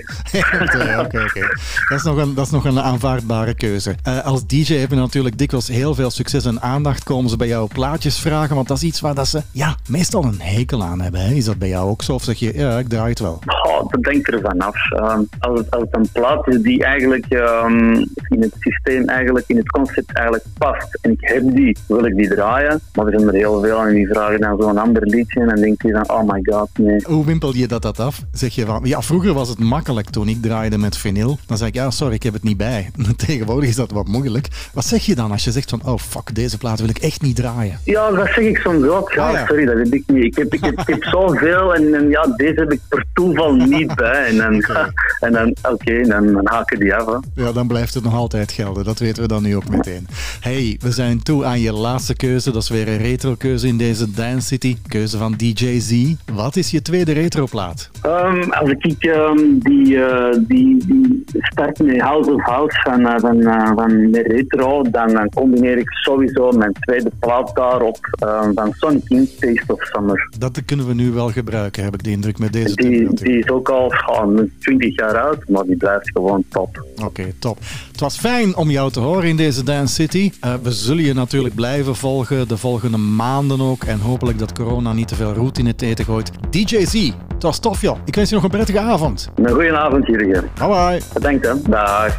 [1.00, 1.40] Oké, oké.
[1.88, 3.94] Dat is nog een- Dat is nog een aanvaardbare keuze.
[4.02, 7.04] Eh, als DJ hebben we natuurlijk dikwijls heel veel succes en aandacht.
[7.04, 8.54] Komen ze bij jou plaatjes vragen?
[8.54, 11.20] Want dat is iets waar dat ze ja, meestal een hekel aan hebben.
[11.20, 11.32] Hè?
[11.34, 12.12] Is dat bij jou ook zo?
[12.14, 13.38] Of zeg je, ja, ik draai het wel?
[13.66, 14.90] Oh, dat denk ik ervan af.
[14.90, 17.92] Ehm, als, het, als het een plaat is die eigenlijk ehm,
[18.28, 22.16] in het systeem, eigenlijk in het concept eigenlijk past en ik heb die, wil ik
[22.16, 22.80] die draaien.
[22.94, 25.60] Maar er zijn er heel veel en die vragen dan zo'n ander liedje en dan
[25.60, 27.00] denk je van, oh my god, nee.
[27.06, 28.22] Hoe wimpel je dat, dat af?
[28.32, 31.38] Zeg je van, ja, vroeger was het makkelijk toen ik draaide met vinyl.
[31.46, 32.90] Dan zei ik, ja, sorry, ik heb het niet bij.
[33.16, 34.48] Tegenwoordig is dat wat moeilijk.
[34.72, 37.22] Wat zeg je dan als je zegt van, oh fuck, deze plaat wil ik echt
[37.22, 37.78] niet draaien?
[37.84, 39.12] Ja, dat zeg ik soms ook.
[39.12, 39.46] Ja, Ah, ja.
[39.46, 40.24] sorry, dat heb ik niet.
[40.24, 43.54] Ik heb, ik heb, ik heb zoveel en, en ja, deze heb ik per toeval
[43.54, 44.24] niet bij.
[44.26, 44.52] En dan,
[45.26, 47.06] en dan oké, dan, dan haak ik die af.
[47.06, 47.42] Hè.
[47.44, 48.84] Ja, dan blijft het nog altijd gelden.
[48.84, 50.06] Dat weten we dan nu ook meteen.
[50.40, 52.50] Hey, we zijn toe aan je laatste keuze.
[52.52, 54.76] Dat is weer een retro-keuze in deze Dance City.
[54.88, 55.93] Keuze van DJ Z.
[56.32, 57.90] Wat is je tweede retroplaat?
[58.06, 63.14] Um, als ik um, die, eh, die, die start met House of House van, uh,
[63.18, 69.08] van, eh, van retro, dan, combineer ik sowieso mijn tweede plaat daarop ehm, van Sonic
[69.08, 70.28] Taste of Summer.
[70.38, 73.48] Dat kunnen we nu wel gebruiken, heb ik de indruk met deze die, die is
[73.48, 76.84] ook al gewoon 20 jaar oud, maar die blijft gewoon top.
[77.04, 77.58] Oké, top.
[77.90, 80.32] Het was fijn om jou te horen in deze Dance City.
[80.62, 85.08] we zullen je natuurlijk blijven volgen de volgende maanden ook en hopelijk dat corona niet
[85.08, 86.22] te veel routine eten.
[86.50, 87.96] DJ Z, dat was tof joh.
[88.04, 89.30] Ik wens je nog een prettige avond.
[89.34, 90.50] Een goeie avond, Jurgen.
[90.58, 91.00] Bye bye.
[91.12, 91.52] Bedankt hè.
[91.68, 92.18] Dag.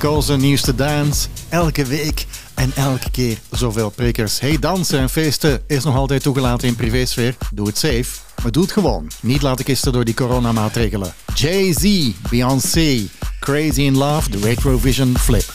[0.00, 1.28] Cause, nieuwste dance.
[1.48, 4.40] Elke week en elke keer zoveel prikkers.
[4.40, 7.36] Hey, dansen en feesten is nog altijd toegelaten in privésfeer.
[7.54, 8.06] Doe het safe,
[8.42, 9.10] maar doe het gewoon.
[9.22, 11.14] Niet laten kisten door die coronamaatregelen.
[11.34, 13.06] Jay-Z, Beyoncé,
[13.40, 15.52] Crazy in Love, de Retrovision Flip.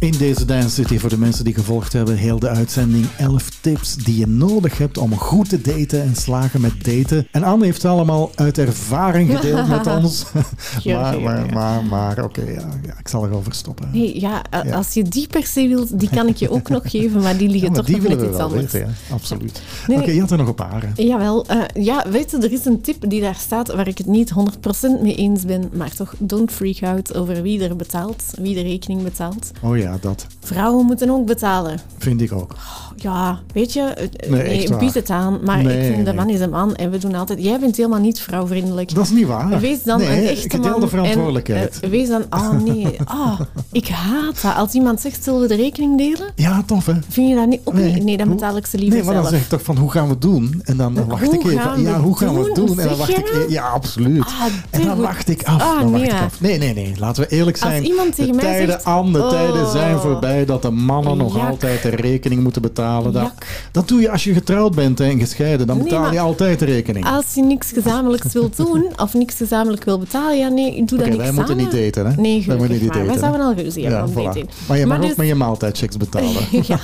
[0.00, 3.94] In deze Dance City, voor de mensen die gevolgd hebben, heel de uitzending 11 tips
[3.94, 7.28] die je nodig hebt om goed te daten en slagen met daten.
[7.30, 10.24] En Anne heeft ze allemaal uit ervaring gedeeld met ons.
[10.84, 13.88] Maar, maar, maar, maar oké, ja, ja, ik zal erover stoppen.
[13.92, 14.42] Nee, ja,
[14.72, 17.48] als je die per se wilt, die kan ik je ook nog geven, maar die
[17.48, 18.72] liggen Ja, maar toch die nog net iets anders.
[18.72, 19.62] weten, absoluut.
[19.86, 20.82] Nee, Oké, je had er nog een paar.
[20.94, 21.02] hè?
[21.02, 24.06] Jawel, eh, ja, weet je, er is een tip die daar staat waar ik het
[24.06, 28.54] niet 100% mee eens ben, maar toch, don't freak out over wie er betaalt, wie
[28.54, 29.50] de rekening betaalt.
[29.62, 31.78] Oh ja, dat Vrouwen moeten ook betalen.
[31.98, 32.56] vind ik ook.
[33.00, 36.40] Ja, weet je, eh, Nee, bied het aan, maar Nee, ik vind de man is
[36.40, 37.42] een man en we doen altijd...
[37.42, 38.94] Jij bent helemaal niet vrouwvriendelijk.
[38.94, 39.60] Dat is niet waar.
[39.60, 40.88] Wees dan Nee, een echte man.
[40.88, 41.74] verantwoordelijkheid.
[41.74, 42.22] En, eh, wees dan...
[42.30, 43.40] Oh nee, ah,
[43.72, 44.54] ik haat dat.
[44.56, 46.32] Als iemand zegt, zullen we de rekening delen?
[46.34, 46.92] Ja, tof hè?
[47.08, 47.60] Vind je dat niet?
[47.64, 47.92] Ook Nee.
[47.92, 48.04] niet?
[48.04, 49.34] Nee, dan betaal ik ze liever Nee, maar dan zelf.
[49.34, 50.60] zeg ik toch van hoe gaan we het doen?
[50.64, 51.82] En dan, dan wacht ik even.
[51.82, 52.80] ja, hoe gaan we het doen?
[52.80, 53.44] En dan wacht ik.
[53.48, 54.24] Ja, absoluut.
[54.24, 55.62] Ah, en dan wacht ik af.
[55.62, 56.12] Ah, dan wacht nee.
[56.12, 56.40] ik af.
[56.40, 56.94] Nee, nee, nee.
[56.98, 57.84] Laten we eerlijk Als zijn.
[57.86, 60.00] iemand tegen de mij tijden zegt, aan, de tijden zijn oh.
[60.00, 62.86] voorbij dat de mannen nog altijd de rekening moeten betalen.
[62.88, 63.32] Dat,
[63.72, 65.66] dat doe je als je getrouwd bent en gescheiden.
[65.66, 67.06] Dan Nee, betaal je altijd de rekening.
[67.06, 70.98] Als je niks gezamenlijks wilt doen, of niks gezamenlijk wil betalen, ja nee, doe dat
[71.00, 71.34] Oké, niet wij samen.
[71.34, 72.20] moeten niet daten, hè?
[72.20, 73.06] Nee, Wij moeten niet maar.
[73.06, 74.66] Wij zouden al ruzie hebben om voilà.
[74.68, 76.42] Maar je mag Maar ook dus- met je maaltijdchecks betalen.
[76.62, 76.78] ja.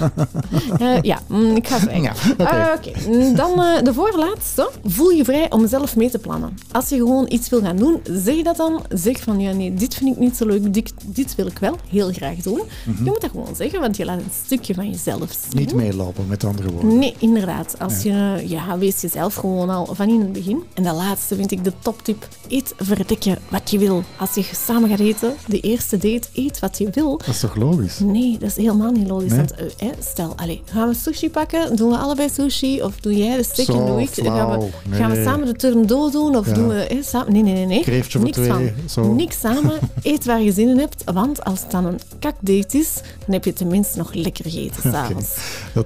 [0.78, 2.02] Eh, ja, mm, ik ga zwijgen.
[2.38, 2.90] Ja, oké.
[2.90, 3.06] Eh.
[3.06, 4.70] Mm, Dan eh, de voorlaatste.
[4.84, 6.58] Voel je vrij om zelf mee te plannen.
[6.72, 8.82] Als je gewoon iets wil gaan doen, zeg dat dan.
[8.88, 11.76] Zeg van, ja nee, dit vind ik niet zo leuk, dit, dit wil ik wel
[11.90, 12.60] heel graag doen.
[12.84, 13.04] Mhm.
[13.04, 15.60] Je moet dat gewoon zeggen, want je laat een stukje van jezelf zien.
[15.60, 16.98] Niet meelopen, met andere woorden.
[16.98, 17.74] Nee, inderdaad.
[17.78, 20.62] Als je, ja, wees jezelf gewoon al van in het begin.
[20.74, 22.28] En de laatste vind ik de toptip.
[22.48, 24.02] Eet verdekken wat je wil.
[24.18, 27.16] Als je samen gaat eten, de eerste date, eet wat je wil.
[27.18, 27.98] Dat is toch logisch?
[27.98, 29.30] Nee, dat is helemaal niet logisch.
[29.30, 29.38] Nee?
[29.38, 31.76] Want, eh, stel, allez, gaan we sushi pakken?
[31.76, 32.82] Doen we allebei sushi?
[32.82, 34.10] Of doe jij de steak en doe ik?
[34.14, 36.36] Gaan we, gaan samen de turndo doen?
[36.36, 36.52] Of Ja.
[36.54, 37.32] doen we samen...
[37.32, 37.66] Nee, nee, nee.
[37.66, 37.80] nee.
[37.82, 38.70] Kreeftje Niks twee, van.
[38.88, 39.12] zo.
[39.12, 39.78] Niks samen.
[40.02, 41.02] Eet waar je zin in hebt.
[41.12, 45.28] Want als het dan een kakdate is, dan heb je tenminste nog lekker gegeten s'avonds.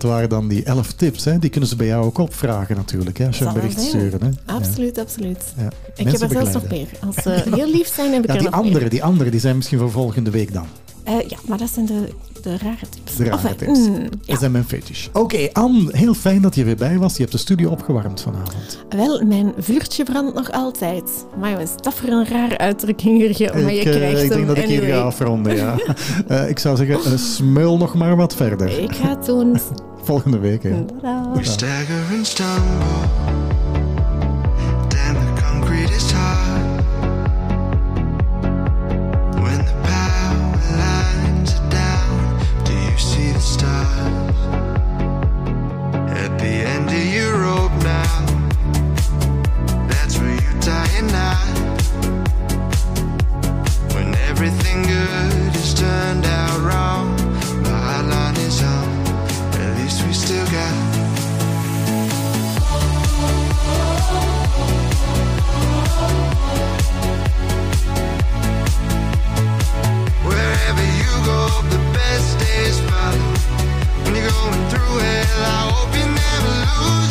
[0.00, 1.24] Dat waren dan die elf tips.
[1.24, 1.38] Hè?
[1.38, 3.18] Die kunnen ze bij jou ook opvragen natuurlijk.
[3.18, 3.26] Hè?
[3.26, 4.20] Als je een bericht sturen.
[4.22, 4.52] Hè?
[4.54, 5.44] Absoluut, absoluut.
[5.56, 5.68] Ja.
[5.96, 6.86] Ik heb er zelfs nog meer.
[7.06, 8.90] Als ze heel lief zijn, heb ik Ja, er die nog andere, meer.
[8.90, 10.66] die andere die zijn misschien voor volgende week dan.
[11.08, 12.08] Eh, ja, maar dat zijn de,
[12.42, 13.16] de rare tips.
[13.16, 13.78] De rare Enfin, tips.
[13.78, 15.08] mm, Dat zijn mijn fetish.
[15.12, 17.12] Oké, Anne, heel fijn dat je weer bij was.
[17.14, 18.84] Je hebt de studio opgewarmd vanavond.
[18.88, 21.10] Wel, mijn vuurtje brandt nog altijd.
[21.40, 23.62] Maar is dat voor een raar uitdrukking, Jurgen?
[23.62, 25.76] Maar je ik, eh, krijgt ik denk hem dat ik hier ga afronden, ja.
[26.28, 28.78] Eh, ik zou zeggen, eh, smul nog maar wat verder.
[28.82, 29.58] Ik ga het doen.
[30.02, 30.84] Volgende week, hè.
[31.34, 33.47] We stagger and stumble.
[74.70, 75.44] through hell.
[75.44, 77.07] I hope you never lose.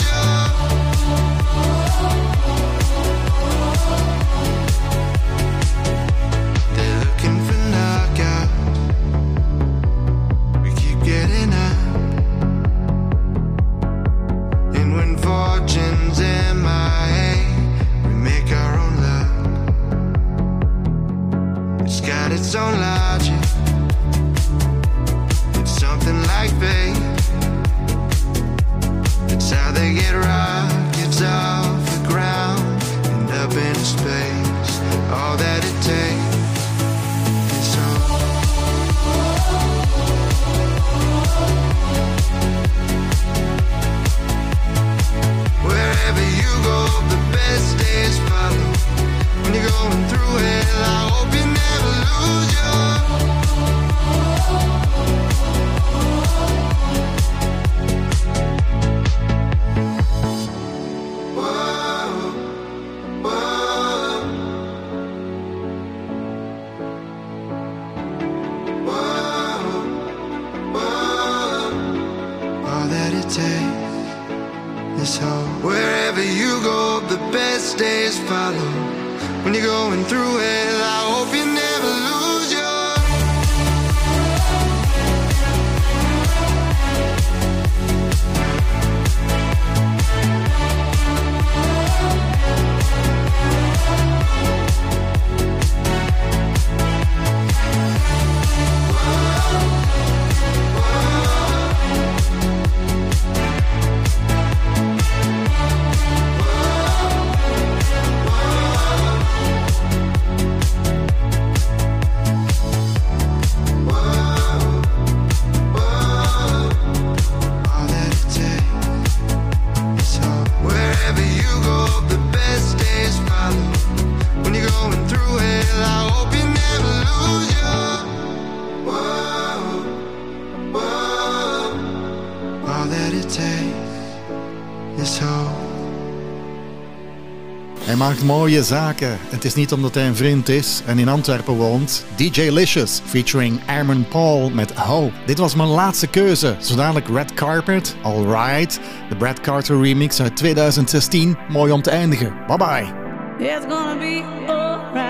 [138.07, 139.17] Maakt mooie zaken.
[139.29, 142.05] Het is niet omdat hij een vriend is en in Antwerpen woont.
[142.15, 145.11] DJ Licious featuring Armin Paul met Ho.
[145.25, 146.55] Dit was mijn laatste keuze.
[146.59, 148.79] Zo dadelijk Red Carpet, Alright.
[149.09, 151.37] De Brad Carter remix uit 2016.
[151.49, 152.33] Mooi om te eindigen.
[152.47, 152.93] Bye bye.
[153.39, 154.23] It's gonna be.
[154.47, 155.07] Oh my.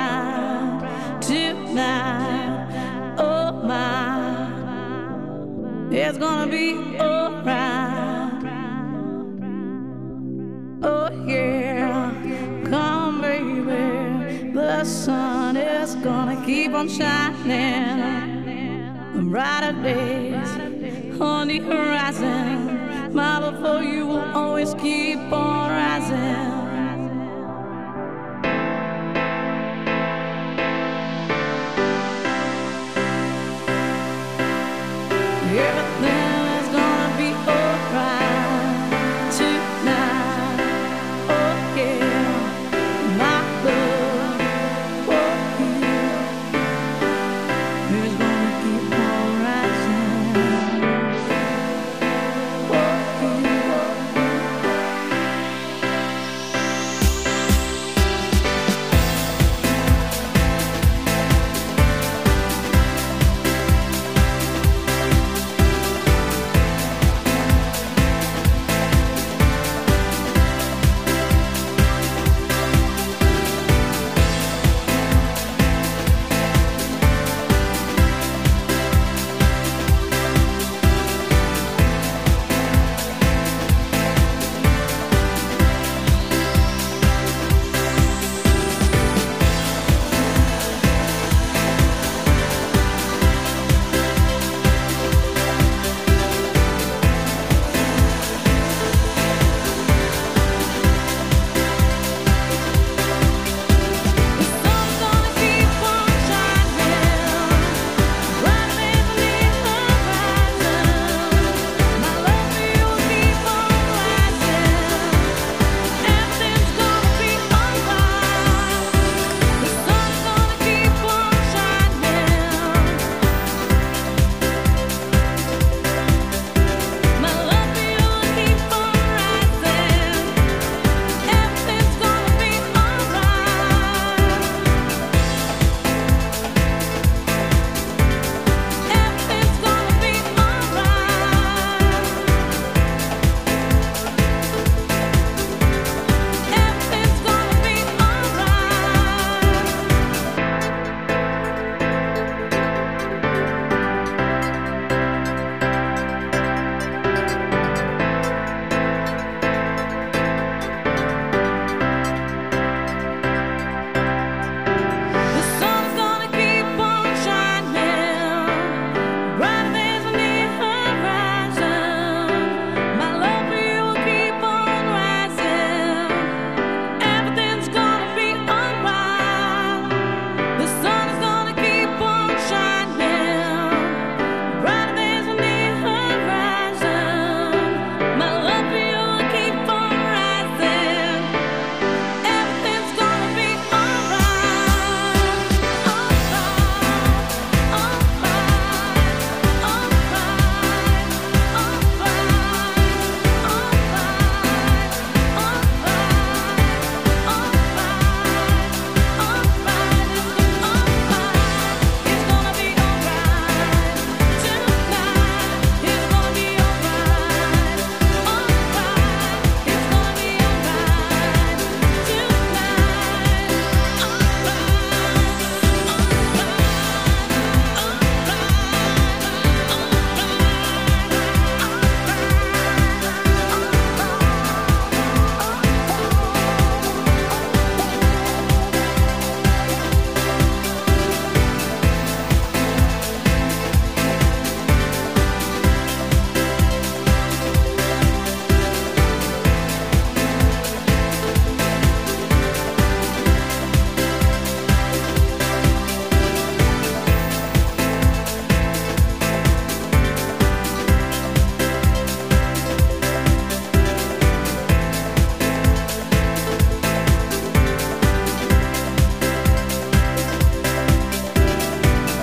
[5.97, 7.16] It's gonna be.
[16.77, 18.37] On shining.
[19.31, 20.51] Brighter days
[21.19, 23.13] on the horizon.
[23.13, 25.46] My love for you will always keep on.